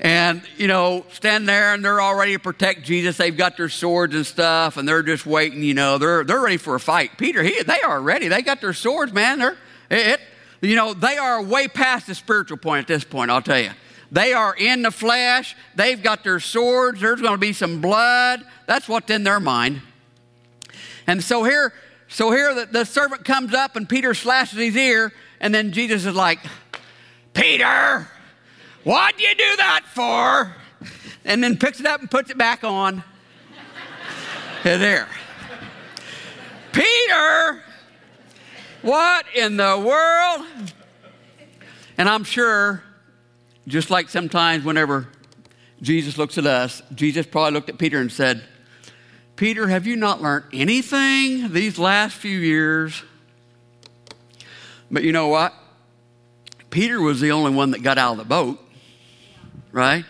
and 0.00 0.42
you 0.56 0.66
know, 0.66 1.04
stand 1.12 1.48
there 1.48 1.74
and 1.74 1.84
they're 1.84 2.00
all 2.00 2.16
ready 2.16 2.32
to 2.32 2.38
protect 2.38 2.82
Jesus. 2.82 3.16
They've 3.16 3.36
got 3.36 3.56
their 3.56 3.68
swords 3.68 4.14
and 4.14 4.26
stuff, 4.26 4.76
and 4.76 4.88
they're 4.88 5.02
just 5.02 5.26
waiting. 5.26 5.62
You 5.62 5.74
know, 5.74 5.98
they're 5.98 6.24
they're 6.24 6.40
ready 6.40 6.56
for 6.56 6.74
a 6.74 6.80
fight. 6.80 7.18
Peter, 7.18 7.42
he, 7.42 7.62
they 7.62 7.80
are 7.82 8.00
ready. 8.00 8.28
They 8.28 8.42
got 8.42 8.60
their 8.60 8.72
swords, 8.72 9.12
man. 9.12 9.38
They're 9.38 9.56
it, 9.90 10.20
you 10.60 10.76
know, 10.76 10.94
they 10.94 11.16
are 11.16 11.42
way 11.42 11.68
past 11.68 12.06
the 12.06 12.14
spiritual 12.14 12.56
point 12.56 12.80
at 12.80 12.86
this 12.86 13.04
point. 13.04 13.30
I'll 13.30 13.42
tell 13.42 13.60
you. 13.60 13.70
They 14.12 14.32
are 14.32 14.54
in 14.56 14.82
the 14.82 14.90
flesh. 14.90 15.54
They've 15.76 16.02
got 16.02 16.24
their 16.24 16.40
swords. 16.40 17.00
There's 17.00 17.20
going 17.20 17.34
to 17.34 17.38
be 17.38 17.52
some 17.52 17.80
blood. 17.80 18.44
That's 18.66 18.88
what's 18.88 19.08
in 19.10 19.22
their 19.22 19.38
mind. 19.38 19.82
And 21.06 21.22
so 21.22 21.44
here, 21.44 21.72
so 22.08 22.32
here 22.32 22.52
the, 22.54 22.66
the 22.66 22.84
servant 22.84 23.24
comes 23.24 23.54
up 23.54 23.76
and 23.76 23.88
Peter 23.88 24.14
slashes 24.14 24.58
his 24.58 24.76
ear, 24.76 25.12
and 25.40 25.54
then 25.54 25.72
Jesus 25.72 26.06
is 26.06 26.14
like, 26.14 26.40
Peter, 27.34 28.08
what'd 28.84 29.20
you 29.20 29.34
do 29.34 29.56
that 29.56 29.82
for? 29.92 30.56
And 31.24 31.42
then 31.42 31.56
picks 31.56 31.80
it 31.80 31.86
up 31.86 32.00
and 32.00 32.10
puts 32.10 32.30
it 32.30 32.38
back 32.38 32.64
on. 32.64 33.02
there. 34.62 35.08
Peter, 36.72 37.62
what 38.82 39.24
in 39.34 39.56
the 39.56 39.82
world? 39.84 40.46
And 41.98 42.08
I'm 42.08 42.24
sure 42.24 42.82
just 43.68 43.90
like 43.90 44.08
sometimes, 44.08 44.64
whenever 44.64 45.08
Jesus 45.82 46.18
looks 46.18 46.38
at 46.38 46.46
us, 46.46 46.82
Jesus 46.94 47.26
probably 47.26 47.52
looked 47.52 47.68
at 47.68 47.78
Peter 47.78 47.98
and 47.98 48.10
said, 48.10 48.42
Peter, 49.36 49.68
have 49.68 49.86
you 49.86 49.96
not 49.96 50.20
learned 50.20 50.44
anything 50.52 51.52
these 51.52 51.78
last 51.78 52.16
few 52.16 52.38
years? 52.38 53.02
But 54.90 55.02
you 55.02 55.12
know 55.12 55.28
what? 55.28 55.54
Peter 56.70 57.00
was 57.00 57.20
the 57.20 57.32
only 57.32 57.52
one 57.52 57.70
that 57.70 57.82
got 57.82 57.98
out 57.98 58.12
of 58.12 58.18
the 58.18 58.24
boat, 58.24 58.58
right? 59.72 60.04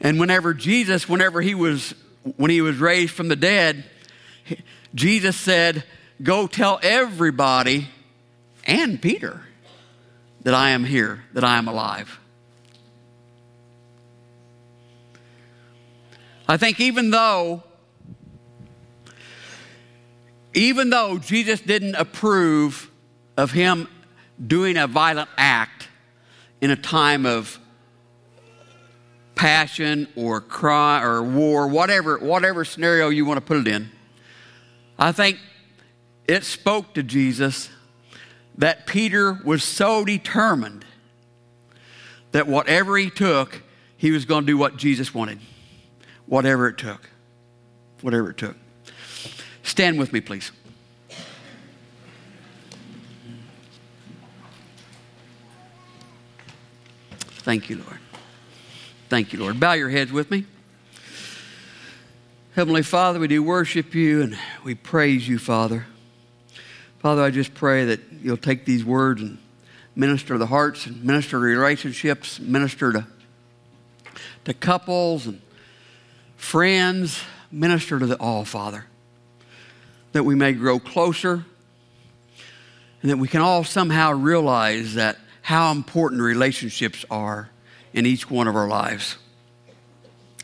And 0.00 0.20
whenever 0.20 0.54
Jesus, 0.54 1.08
whenever 1.08 1.40
he 1.40 1.54
was, 1.54 1.94
when 2.36 2.50
he 2.50 2.60
was 2.60 2.76
raised 2.76 3.12
from 3.12 3.28
the 3.28 3.36
dead, 3.36 3.84
Jesus 4.94 5.36
said, 5.36 5.84
Go 6.22 6.46
tell 6.46 6.80
everybody 6.82 7.88
and 8.64 9.00
Peter 9.00 9.42
that 10.42 10.54
I 10.54 10.70
am 10.70 10.84
here, 10.84 11.24
that 11.32 11.44
I 11.44 11.58
am 11.58 11.68
alive. 11.68 12.18
I 16.48 16.56
think 16.56 16.80
even 16.80 17.10
though 17.10 17.62
even 20.54 20.90
though 20.90 21.18
Jesus 21.18 21.60
didn't 21.60 21.94
approve 21.94 22.90
of 23.36 23.52
him 23.52 23.86
doing 24.44 24.76
a 24.76 24.86
violent 24.86 25.28
act 25.36 25.88
in 26.60 26.70
a 26.70 26.76
time 26.76 27.26
of 27.26 27.60
passion 29.38 30.08
or 30.16 30.40
cry 30.40 31.00
or 31.02 31.22
war, 31.22 31.68
whatever, 31.68 32.18
whatever 32.18 32.64
scenario 32.64 33.08
you 33.08 33.24
want 33.24 33.38
to 33.38 33.40
put 33.40 33.56
it 33.56 33.68
in, 33.68 33.88
I 34.98 35.12
think 35.12 35.38
it 36.26 36.42
spoke 36.44 36.92
to 36.94 37.04
Jesus 37.04 37.70
that 38.58 38.86
Peter 38.86 39.32
was 39.44 39.62
so 39.62 40.04
determined 40.04 40.84
that 42.32 42.48
whatever 42.48 42.98
he 42.98 43.08
took, 43.08 43.62
he 43.96 44.10
was 44.10 44.24
going 44.24 44.42
to 44.44 44.46
do 44.46 44.58
what 44.58 44.76
Jesus 44.76 45.14
wanted, 45.14 45.38
whatever 46.26 46.68
it 46.68 46.76
took. 46.76 47.08
Whatever 48.00 48.30
it 48.30 48.36
took. 48.36 48.56
Stand 49.62 49.98
with 49.98 50.12
me, 50.12 50.20
please. 50.20 50.52
Thank 57.44 57.70
you, 57.70 57.76
Lord. 57.76 57.98
Thank 59.08 59.32
you, 59.32 59.38
Lord. 59.38 59.58
Bow 59.58 59.72
your 59.72 59.88
heads 59.88 60.12
with 60.12 60.30
me. 60.30 60.44
Heavenly 62.54 62.82
Father, 62.82 63.18
we 63.18 63.28
do 63.28 63.42
worship 63.42 63.94
you 63.94 64.22
and 64.22 64.38
we 64.64 64.74
praise 64.74 65.26
you, 65.26 65.38
Father. 65.38 65.86
Father, 66.98 67.22
I 67.22 67.30
just 67.30 67.54
pray 67.54 67.84
that 67.86 68.00
you'll 68.22 68.36
take 68.36 68.64
these 68.64 68.84
words 68.84 69.22
and 69.22 69.38
minister 69.94 70.34
to 70.34 70.38
the 70.38 70.46
hearts 70.46 70.86
and 70.86 71.04
minister 71.04 71.32
to 71.32 71.38
relationships, 71.38 72.40
minister 72.40 72.92
to, 72.92 73.06
to 74.44 74.54
couples 74.54 75.26
and 75.26 75.40
friends, 76.36 77.22
minister 77.50 77.98
to 77.98 78.06
the 78.06 78.16
all, 78.16 78.44
Father 78.44 78.84
that 80.12 80.24
we 80.24 80.34
may 80.34 80.52
grow 80.52 80.78
closer, 80.78 81.44
and 83.02 83.10
that 83.10 83.18
we 83.18 83.28
can 83.28 83.40
all 83.40 83.64
somehow 83.64 84.12
realize 84.12 84.94
that 84.94 85.18
how 85.42 85.70
important 85.70 86.20
relationships 86.20 87.04
are 87.10 87.50
in 87.98 88.06
each 88.06 88.30
one 88.30 88.46
of 88.46 88.54
our 88.54 88.68
lives. 88.68 89.16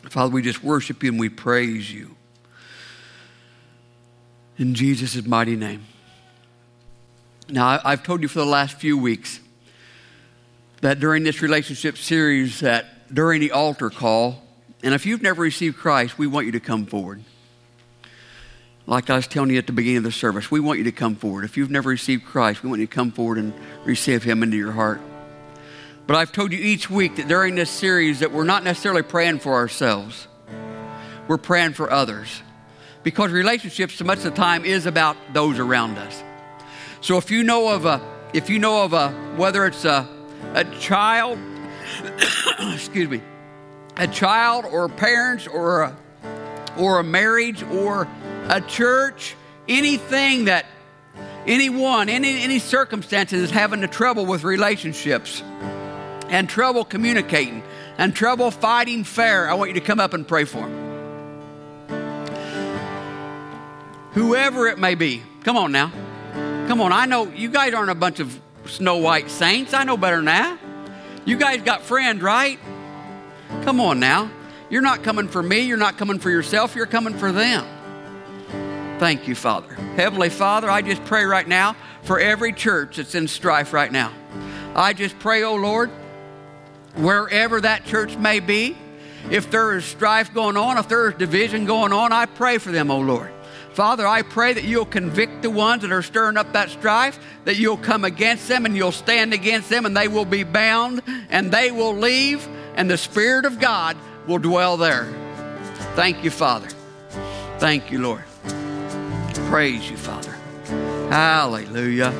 Father, 0.09 0.29
we 0.29 0.41
just 0.41 0.61
worship 0.61 1.01
you 1.01 1.09
and 1.09 1.17
we 1.17 1.29
praise 1.29 1.89
you. 1.89 2.17
In 4.57 4.75
Jesus' 4.75 5.25
mighty 5.25 5.55
name. 5.55 5.85
Now, 7.47 7.79
I've 7.85 8.03
told 8.03 8.21
you 8.21 8.27
for 8.27 8.39
the 8.39 8.45
last 8.45 8.77
few 8.77 8.97
weeks 8.97 9.39
that 10.81 10.99
during 10.99 11.23
this 11.23 11.41
relationship 11.41 11.97
series, 11.97 12.59
that 12.59 13.13
during 13.13 13.39
the 13.39 13.53
altar 13.53 13.89
call, 13.89 14.43
and 14.83 14.93
if 14.93 15.05
you've 15.05 15.21
never 15.21 15.41
received 15.41 15.77
Christ, 15.77 16.17
we 16.17 16.27
want 16.27 16.47
you 16.47 16.51
to 16.51 16.59
come 16.59 16.85
forward. 16.85 17.23
Like 18.85 19.09
I 19.09 19.15
was 19.15 19.27
telling 19.27 19.49
you 19.49 19.57
at 19.57 19.65
the 19.65 19.73
beginning 19.73 19.99
of 19.99 20.03
the 20.03 20.11
service, 20.11 20.51
we 20.51 20.59
want 20.59 20.79
you 20.79 20.83
to 20.85 20.91
come 20.91 21.15
forward. 21.15 21.45
If 21.45 21.55
you've 21.55 21.71
never 21.71 21.89
received 21.89 22.25
Christ, 22.25 22.63
we 22.63 22.69
want 22.69 22.81
you 22.81 22.87
to 22.87 22.93
come 22.93 23.11
forward 23.11 23.37
and 23.37 23.53
receive 23.85 24.23
Him 24.23 24.43
into 24.43 24.57
your 24.57 24.73
heart. 24.73 24.99
But 26.07 26.15
I've 26.15 26.31
told 26.31 26.53
you 26.53 26.59
each 26.59 26.89
week 26.89 27.15
that 27.15 27.27
during 27.27 27.55
this 27.55 27.69
series 27.69 28.19
that 28.19 28.31
we're 28.31 28.43
not 28.43 28.63
necessarily 28.63 29.01
praying 29.01 29.39
for 29.39 29.53
ourselves. 29.53 30.27
We're 31.27 31.37
praying 31.37 31.73
for 31.73 31.91
others. 31.91 32.41
Because 33.03 33.31
relationships 33.31 33.95
so 33.95 34.05
much 34.05 34.19
of 34.19 34.25
the 34.25 34.31
time 34.31 34.65
is 34.65 34.85
about 34.85 35.17
those 35.33 35.59
around 35.59 35.97
us. 35.97 36.23
So 37.01 37.17
if 37.17 37.31
you 37.31 37.43
know 37.43 37.69
of 37.69 37.85
a 37.85 38.01
if 38.33 38.49
you 38.49 38.59
know 38.59 38.83
of 38.83 38.93
a 38.93 39.09
whether 39.37 39.65
it's 39.65 39.85
a 39.85 40.07
a 40.53 40.63
child 40.79 41.39
excuse 42.73 43.07
me 43.07 43.21
a 43.97 44.07
child 44.07 44.65
or 44.65 44.89
parents 44.89 45.47
or 45.47 45.83
a, 45.83 45.97
or 46.77 46.99
a 46.99 47.03
marriage 47.03 47.63
or 47.63 48.07
a 48.49 48.61
church, 48.61 49.35
anything 49.67 50.45
that 50.45 50.65
anyone, 51.47 52.09
any, 52.09 52.41
any 52.41 52.59
circumstances 52.59 53.41
is 53.41 53.51
having 53.51 53.81
the 53.81 53.87
trouble 53.87 54.25
with 54.25 54.43
relationships 54.43 55.41
and 56.29 56.49
trouble 56.49 56.85
communicating 56.85 57.63
and 57.97 58.15
trouble 58.15 58.51
fighting 58.51 59.03
fair, 59.03 59.49
I 59.49 59.53
want 59.53 59.69
you 59.69 59.75
to 59.75 59.85
come 59.85 59.99
up 59.99 60.13
and 60.13 60.27
pray 60.27 60.45
for 60.45 60.61
them. 60.61 60.85
Whoever 64.13 64.67
it 64.67 64.79
may 64.79 64.95
be. 64.95 65.23
Come 65.43 65.57
on 65.57 65.71
now. 65.71 65.91
Come 66.67 66.81
on. 66.81 66.93
I 66.93 67.05
know 67.05 67.27
you 67.27 67.49
guys 67.49 67.73
aren't 67.73 67.91
a 67.91 67.95
bunch 67.95 68.19
of 68.19 68.39
snow 68.65 68.97
white 68.97 69.29
saints. 69.29 69.73
I 69.73 69.83
know 69.83 69.97
better 69.97 70.21
that. 70.21 70.57
You 71.25 71.37
guys 71.37 71.61
got 71.61 71.81
friends, 71.81 72.21
right? 72.21 72.59
Come 73.63 73.79
on 73.79 73.99
now. 73.99 74.31
You're 74.69 74.81
not 74.81 75.03
coming 75.03 75.27
for 75.27 75.43
me. 75.43 75.59
You're 75.59 75.77
not 75.77 75.97
coming 75.97 76.19
for 76.19 76.29
yourself. 76.29 76.75
You're 76.75 76.85
coming 76.85 77.17
for 77.17 77.31
them. 77.31 77.65
Thank 78.99 79.27
you, 79.27 79.35
Father. 79.35 79.73
Heavenly 79.73 80.29
Father, 80.29 80.69
I 80.69 80.81
just 80.81 81.03
pray 81.05 81.25
right 81.25 81.47
now 81.47 81.75
for 82.03 82.19
every 82.19 82.53
church 82.53 82.97
that's 82.97 83.15
in 83.15 83.27
strife 83.27 83.73
right 83.73 83.91
now. 83.91 84.13
I 84.75 84.93
just 84.93 85.19
pray, 85.19 85.43
oh 85.43 85.55
Lord, 85.55 85.91
wherever 86.95 87.61
that 87.61 87.85
church 87.85 88.17
may 88.17 88.39
be, 88.39 88.77
if 89.29 89.49
there 89.49 89.75
is 89.75 89.85
strife 89.85 90.33
going 90.33 90.57
on, 90.57 90.77
if 90.77 90.87
there 90.87 91.09
is 91.09 91.15
division 91.15 91.65
going 91.65 91.93
on, 91.93 92.13
I 92.13 92.25
pray 92.25 92.57
for 92.57 92.71
them, 92.71 92.91
oh 92.91 92.99
Lord. 92.99 93.31
Father, 93.73 94.07
I 94.07 94.21
pray 94.21 94.53
that 94.53 94.63
you'll 94.63 94.85
convict 94.85 95.41
the 95.41 95.49
ones 95.49 95.81
that 95.81 95.91
are 95.91 96.01
stirring 96.01 96.37
up 96.37 96.53
that 96.53 96.69
strife, 96.69 97.19
that 97.43 97.57
you'll 97.57 97.75
come 97.75 98.05
against 98.05 98.47
them 98.47 98.65
and 98.65 98.75
you'll 98.75 98.93
stand 98.93 99.33
against 99.33 99.69
them 99.69 99.85
and 99.85 99.97
they 99.97 100.07
will 100.07 100.23
be 100.23 100.43
bound 100.43 101.01
and 101.29 101.51
they 101.51 101.71
will 101.71 101.93
leave 101.93 102.47
and 102.75 102.89
the 102.89 102.97
Spirit 102.97 103.43
of 103.43 103.59
God 103.59 103.97
will 104.27 104.37
dwell 104.37 104.77
there. 104.77 105.13
Thank 105.95 106.23
you, 106.23 106.31
Father. 106.31 106.69
Thank 107.57 107.91
you, 107.91 107.99
Lord. 107.99 108.23
Praise 109.49 109.89
you, 109.89 109.97
Father. 109.97 110.31
Hallelujah. 111.09 112.11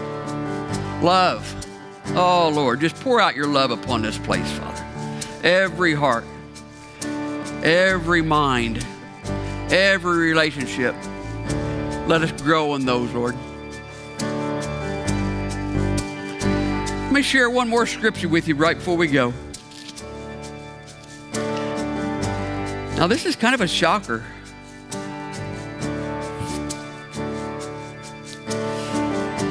Love. 1.01 1.64
Oh, 2.09 2.51
Lord, 2.53 2.79
just 2.81 2.95
pour 2.97 3.19
out 3.19 3.35
your 3.35 3.47
love 3.47 3.71
upon 3.71 4.01
this 4.01 4.17
place, 4.17 4.49
Father. 4.51 4.85
Every 5.43 5.93
heart, 5.93 6.23
every 7.63 8.21
mind, 8.21 8.85
every 9.69 10.29
relationship. 10.29 10.95
Let 12.07 12.21
us 12.21 12.31
grow 12.41 12.75
in 12.75 12.85
those, 12.85 13.11
Lord. 13.11 13.35
Let 17.01 17.11
me 17.11 17.21
share 17.21 17.49
one 17.49 17.67
more 17.67 17.85
scripture 17.85 18.29
with 18.29 18.47
you 18.47 18.55
right 18.55 18.77
before 18.77 18.95
we 18.95 19.07
go. 19.07 19.33
Now, 22.97 23.07
this 23.07 23.25
is 23.25 23.35
kind 23.35 23.53
of 23.53 23.61
a 23.61 23.67
shocker. 23.67 24.23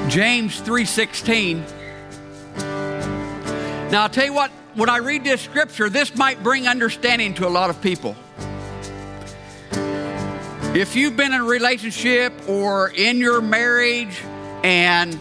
James 0.08 0.60
3:16. 0.60 1.64
Now 3.94 4.02
I'll 4.02 4.08
tell 4.08 4.24
you 4.24 4.32
what, 4.32 4.50
when 4.74 4.90
I 4.90 4.96
read 4.96 5.22
this 5.22 5.40
scripture, 5.40 5.88
this 5.88 6.16
might 6.16 6.42
bring 6.42 6.66
understanding 6.66 7.32
to 7.34 7.46
a 7.46 7.48
lot 7.48 7.70
of 7.70 7.80
people. 7.80 8.16
If 10.74 10.96
you've 10.96 11.16
been 11.16 11.32
in 11.32 11.40
a 11.40 11.44
relationship 11.44 12.32
or 12.48 12.88
in 12.88 13.18
your 13.18 13.40
marriage 13.40 14.20
and 14.64 15.16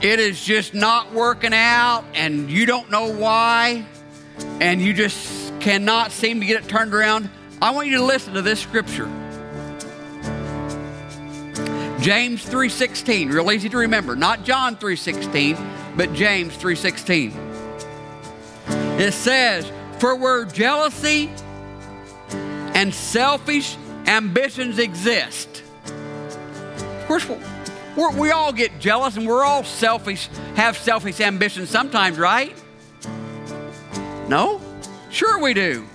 it 0.00 0.18
is 0.18 0.42
just 0.42 0.72
not 0.72 1.12
working 1.12 1.52
out 1.52 2.04
and 2.14 2.50
you 2.50 2.64
don't 2.64 2.90
know 2.90 3.12
why 3.12 3.84
and 4.62 4.80
you 4.80 4.94
just 4.94 5.52
cannot 5.60 6.10
seem 6.10 6.40
to 6.40 6.46
get 6.46 6.64
it 6.64 6.66
turned 6.66 6.94
around, 6.94 7.28
I 7.60 7.72
want 7.72 7.88
you 7.88 7.98
to 7.98 8.04
listen 8.04 8.32
to 8.32 8.40
this 8.40 8.60
scripture. 8.60 9.10
James 12.00 12.46
3:16, 12.46 13.30
real 13.30 13.52
easy 13.52 13.68
to 13.68 13.76
remember. 13.76 14.16
Not 14.16 14.42
John 14.42 14.74
3:16, 14.76 15.58
but 15.98 16.14
James 16.14 16.56
3:16. 16.56 17.43
It 18.98 19.12
says, 19.12 19.70
"For 19.98 20.14
where 20.14 20.44
jealousy 20.44 21.30
and 22.74 22.94
selfish 22.94 23.76
ambitions 24.06 24.78
exist." 24.78 25.62
Of 25.86 27.06
course, 27.06 27.28
we're, 27.96 28.12
we 28.12 28.30
all 28.30 28.52
get 28.52 28.80
jealous 28.80 29.16
and 29.16 29.26
we're 29.26 29.44
all 29.44 29.64
selfish, 29.64 30.28
have 30.56 30.76
selfish 30.76 31.20
ambitions 31.20 31.70
sometimes, 31.70 32.18
right? 32.18 32.56
No? 34.28 34.60
Sure 35.10 35.38
we 35.38 35.54
do. 35.54 35.86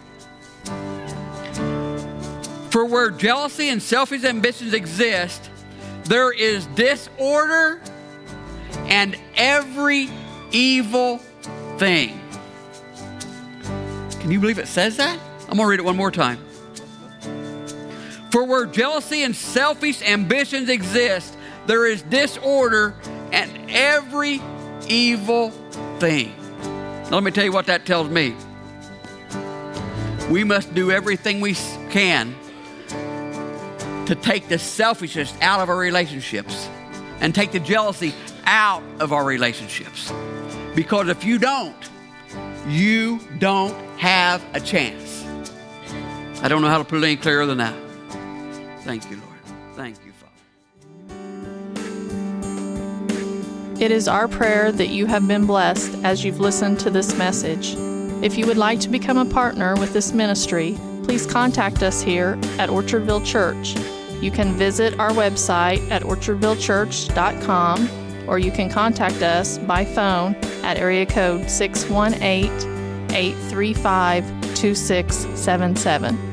For 2.70 2.86
where 2.86 3.10
jealousy 3.10 3.70
and 3.70 3.82
selfish 3.82 4.24
ambitions 4.24 4.74
exist, 4.74 5.50
there 6.04 6.32
is 6.32 6.68
disorder 6.68 7.82
and 8.88 9.18
every 9.36 10.10
evil 10.52 11.18
thing. 11.78 12.19
Can 14.20 14.32
you 14.32 14.40
believe 14.40 14.60
it 14.60 14.68
says 14.68 14.98
that? 14.98 15.20
I'm 15.50 15.58
going 15.58 15.60
to 15.60 15.66
read 15.66 15.80
it 15.80 15.86
one 15.86 15.98
more 15.98 16.12
time. 16.12 16.38
For 18.32 18.44
where 18.44 18.66
jealousy 18.66 19.24
and 19.24 19.36
selfish 19.36 20.02
ambitions 20.04 20.70
exist, 20.70 21.36
there 21.66 21.88
is 21.88 22.02
disorder 22.04 22.94
and 23.32 23.72
every 23.72 24.42
evil 24.88 25.52
thing. 26.00 26.36
Now, 26.62 27.16
let 27.16 27.24
me 27.24 27.32
tell 27.32 27.46
you 27.46 27.52
what 27.52 27.66
that 27.68 27.86
tells 27.86 28.10
me. 28.10 28.36
We 30.30 30.44
must 30.44 30.76
do 30.76 30.92
everything 30.92 31.42
we 31.42 31.56
can 31.90 32.36
to 34.06 34.16
take 34.16 34.48
the 34.48 34.60
selfishness 34.60 35.34
out 35.42 35.60
of 35.60 35.70
our 35.70 35.78
relationships 35.78 36.68
and 37.20 37.34
take 37.34 37.52
the 37.52 37.60
jealousy 37.60 38.14
out 38.46 38.84
of 39.00 39.12
our 39.12 39.24
relationships. 39.24 40.12
Because 40.76 41.10
if 41.10 41.24
you 41.24 41.40
don't, 41.40 41.76
you 42.70 43.20
don't 43.40 43.74
have 43.98 44.44
a 44.54 44.60
chance. 44.60 45.26
I 46.42 46.48
don't 46.48 46.62
know 46.62 46.70
how 46.70 46.78
to 46.78 46.84
put 46.84 47.00
it 47.00 47.04
any 47.04 47.16
clearer 47.16 47.46
than 47.46 47.58
that. 47.58 47.74
Thank 48.84 49.10
you, 49.10 49.18
Lord. 49.18 49.40
Thank 49.76 49.98
you, 50.06 50.14
Father. 50.14 50.34
It 53.84 53.92
is 53.92 54.08
our 54.08 54.28
prayer 54.28 54.72
that 54.72 54.88
you 54.90 55.06
have 55.08 55.28
been 55.28 55.46
blessed 55.46 56.04
as 56.04 56.24
you've 56.24 56.40
listened 56.40 56.80
to 56.82 56.90
this 56.90 57.18
message. 57.18 57.76
If 58.24 58.38
you 58.38 58.46
would 58.46 58.58
like 58.58 58.80
to 58.82 58.90
become 58.90 59.18
a 59.18 59.26
partner 59.26 59.76
with 59.76 59.94
this 59.94 60.14
ministry, 60.14 60.78
please 61.04 61.26
contact 61.26 61.82
us 61.82 62.02
here 62.02 62.38
at 62.58 62.70
Orchardville 62.70 63.26
Church. 63.26 63.76
You 64.22 64.32
can 64.32 64.54
visit 64.54 65.00
our 65.00 65.12
website 65.12 65.90
at 65.90 66.04
orchardvillechurch.com 66.04 67.99
or 68.30 68.40
you 68.40 68.52
can 68.52 68.70
contact 68.70 69.22
us 69.24 69.58
by 69.58 69.84
phone 69.84 70.36
at 70.64 70.78
area 70.78 71.06
code 71.06 71.50
618 71.50 72.50
835 73.12 74.24
2677. 74.56 76.29